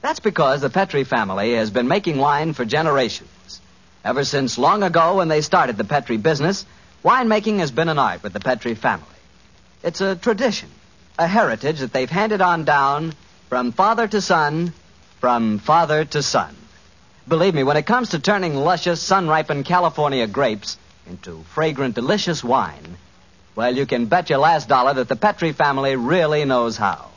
That's 0.00 0.20
because 0.20 0.62
the 0.62 0.70
Petri 0.70 1.04
family 1.04 1.52
has 1.56 1.70
been 1.70 1.88
making 1.88 2.16
wine 2.16 2.54
for 2.54 2.64
generations. 2.64 3.60
Ever 4.02 4.24
since 4.24 4.56
long 4.56 4.82
ago 4.82 5.16
when 5.16 5.28
they 5.28 5.42
started 5.42 5.76
the 5.76 5.84
Petri 5.84 6.16
business, 6.16 6.64
winemaking 7.04 7.58
has 7.58 7.70
been 7.70 7.90
an 7.90 7.98
art 7.98 8.22
with 8.22 8.32
the 8.32 8.40
Petri 8.40 8.74
family. 8.74 9.13
It's 9.84 10.00
a 10.00 10.16
tradition, 10.16 10.70
a 11.18 11.26
heritage 11.26 11.80
that 11.80 11.92
they've 11.92 12.08
handed 12.08 12.40
on 12.40 12.64
down 12.64 13.12
from 13.50 13.72
father 13.72 14.08
to 14.08 14.22
son, 14.22 14.72
from 15.20 15.58
father 15.58 16.06
to 16.06 16.22
son. 16.22 16.56
Believe 17.28 17.54
me, 17.54 17.64
when 17.64 17.76
it 17.76 17.84
comes 17.84 18.08
to 18.10 18.18
turning 18.18 18.54
luscious, 18.54 19.02
sun-ripened 19.02 19.66
California 19.66 20.26
grapes 20.26 20.78
into 21.06 21.42
fragrant, 21.52 21.94
delicious 21.94 22.42
wine, 22.42 22.96
well, 23.54 23.76
you 23.76 23.84
can 23.84 24.06
bet 24.06 24.30
your 24.30 24.38
last 24.38 24.70
dollar 24.70 24.94
that 24.94 25.08
the 25.08 25.16
Petri 25.16 25.52
family 25.52 25.96
really 25.96 26.46
knows 26.46 26.78
how. 26.78 27.10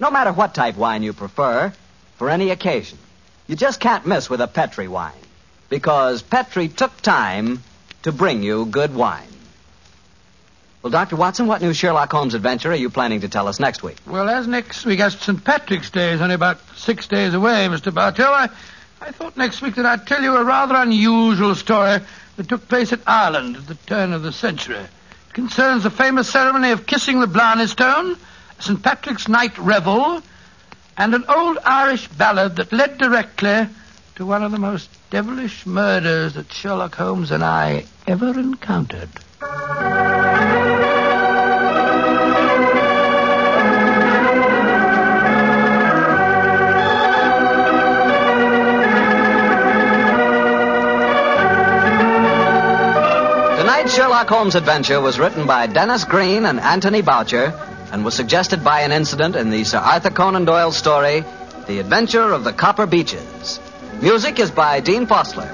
No 0.00 0.10
matter 0.10 0.32
what 0.32 0.52
type 0.52 0.76
wine 0.76 1.04
you 1.04 1.12
prefer, 1.12 1.72
for 2.16 2.28
any 2.28 2.50
occasion, 2.50 2.98
you 3.46 3.54
just 3.54 3.78
can't 3.78 4.04
miss 4.04 4.28
with 4.28 4.40
a 4.40 4.48
Petri 4.48 4.88
wine. 4.88 5.12
Because 5.68 6.22
Petri 6.22 6.66
took 6.66 7.00
time 7.02 7.62
to 8.02 8.10
bring 8.10 8.42
you 8.42 8.66
good 8.66 8.92
wine. 8.92 9.33
Well, 10.84 10.90
Dr. 10.90 11.16
Watson, 11.16 11.46
what 11.46 11.62
new 11.62 11.72
Sherlock 11.72 12.12
Holmes 12.12 12.34
adventure 12.34 12.70
are 12.70 12.74
you 12.74 12.90
planning 12.90 13.22
to 13.22 13.28
tell 13.30 13.48
us 13.48 13.58
next 13.58 13.82
week? 13.82 13.96
Well, 14.06 14.28
as 14.28 14.46
next 14.46 14.84
week, 14.84 15.00
as 15.00 15.14
St. 15.14 15.42
Patrick's 15.42 15.88
Day 15.88 16.12
is 16.12 16.20
only 16.20 16.34
about 16.34 16.58
six 16.76 17.06
days 17.06 17.32
away, 17.32 17.68
Mr. 17.70 17.92
Bartell, 17.92 18.30
I, 18.30 18.50
I 19.00 19.10
thought 19.10 19.34
next 19.34 19.62
week 19.62 19.76
that 19.76 19.86
I'd 19.86 20.06
tell 20.06 20.22
you 20.22 20.36
a 20.36 20.44
rather 20.44 20.74
unusual 20.74 21.54
story 21.54 22.00
that 22.36 22.48
took 22.50 22.68
place 22.68 22.92
in 22.92 23.00
Ireland 23.06 23.56
at 23.56 23.66
the 23.66 23.76
turn 23.76 24.12
of 24.12 24.22
the 24.22 24.30
century. 24.30 24.76
It 24.76 25.32
concerns 25.32 25.84
the 25.84 25.90
famous 25.90 26.28
ceremony 26.28 26.72
of 26.72 26.84
kissing 26.84 27.18
the 27.18 27.28
Blarney 27.28 27.66
Stone, 27.66 28.18
St. 28.58 28.82
Patrick's 28.82 29.26
Night 29.26 29.56
Revel, 29.56 30.20
and 30.98 31.14
an 31.14 31.24
old 31.30 31.56
Irish 31.64 32.08
ballad 32.08 32.56
that 32.56 32.74
led 32.74 32.98
directly 32.98 33.68
to 34.16 34.26
one 34.26 34.42
of 34.42 34.52
the 34.52 34.58
most 34.58 34.90
devilish 35.08 35.64
murders 35.64 36.34
that 36.34 36.52
Sherlock 36.52 36.94
Holmes 36.94 37.30
and 37.30 37.42
I 37.42 37.86
ever 38.06 38.38
encountered. 38.38 39.08
Tonight's 53.84 54.00
Sherlock 54.00 54.28
Holmes 54.30 54.54
adventure 54.54 54.98
was 54.98 55.18
written 55.18 55.46
by 55.46 55.66
Denis 55.66 56.04
Green 56.04 56.46
and 56.46 56.58
Anthony 56.58 57.02
Boucher 57.02 57.52
and 57.92 58.02
was 58.02 58.14
suggested 58.14 58.64
by 58.64 58.80
an 58.80 58.92
incident 58.92 59.36
in 59.36 59.50
the 59.50 59.62
Sir 59.64 59.76
Arthur 59.76 60.08
Conan 60.08 60.46
Doyle 60.46 60.72
story, 60.72 61.22
The 61.66 61.80
Adventure 61.80 62.32
of 62.32 62.44
the 62.44 62.54
Copper 62.54 62.86
Beeches. 62.86 63.60
Music 64.00 64.38
is 64.40 64.50
by 64.50 64.80
Dean 64.80 65.06
Fossler. 65.06 65.50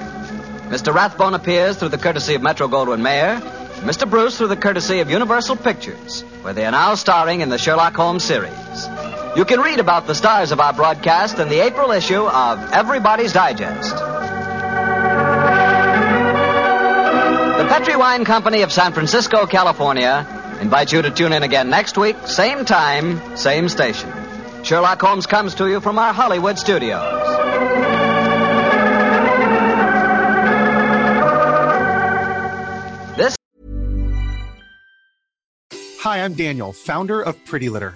Mr. 0.69 0.93
Rathbone 0.93 1.33
appears 1.33 1.75
through 1.75 1.89
the 1.89 1.97
courtesy 1.97 2.35
of 2.35 2.41
Metro 2.41 2.69
Goldwyn 2.69 3.01
Mayer, 3.01 3.41
Mr. 3.81 4.09
Bruce 4.09 4.37
through 4.37 4.47
the 4.47 4.55
courtesy 4.55 5.01
of 5.01 5.09
Universal 5.09 5.57
Pictures, 5.57 6.21
where 6.41 6.53
they 6.53 6.65
are 6.65 6.71
now 6.71 6.95
starring 6.95 7.41
in 7.41 7.49
the 7.49 7.57
Sherlock 7.57 7.95
Holmes 7.95 8.23
series. 8.23 8.87
You 9.35 9.43
can 9.43 9.59
read 9.59 9.81
about 9.81 10.07
the 10.07 10.15
stars 10.15 10.53
of 10.53 10.61
our 10.61 10.71
broadcast 10.71 11.37
in 11.37 11.49
the 11.49 11.59
April 11.59 11.91
issue 11.91 12.23
of 12.25 12.71
Everybody's 12.71 13.33
Digest. 13.33 14.10
Petri 17.71 17.95
Wine 17.95 18.25
Company 18.25 18.63
of 18.63 18.71
San 18.73 18.91
Francisco, 18.91 19.45
California, 19.45 20.27
invites 20.59 20.91
you 20.91 21.01
to 21.01 21.09
tune 21.09 21.31
in 21.31 21.41
again 21.41 21.69
next 21.69 21.97
week, 21.97 22.17
same 22.27 22.65
time, 22.65 23.37
same 23.37 23.69
station. 23.69 24.11
Sherlock 24.65 25.01
Holmes 25.01 25.25
comes 25.25 25.55
to 25.55 25.69
you 25.69 25.79
from 25.79 25.97
our 25.97 26.11
Hollywood 26.11 26.59
studios. 26.59 27.01
This 33.15 33.37
Hi, 36.01 36.25
I'm 36.25 36.33
Daniel, 36.33 36.73
founder 36.73 37.21
of 37.21 37.45
Pretty 37.45 37.69
Litter. 37.69 37.95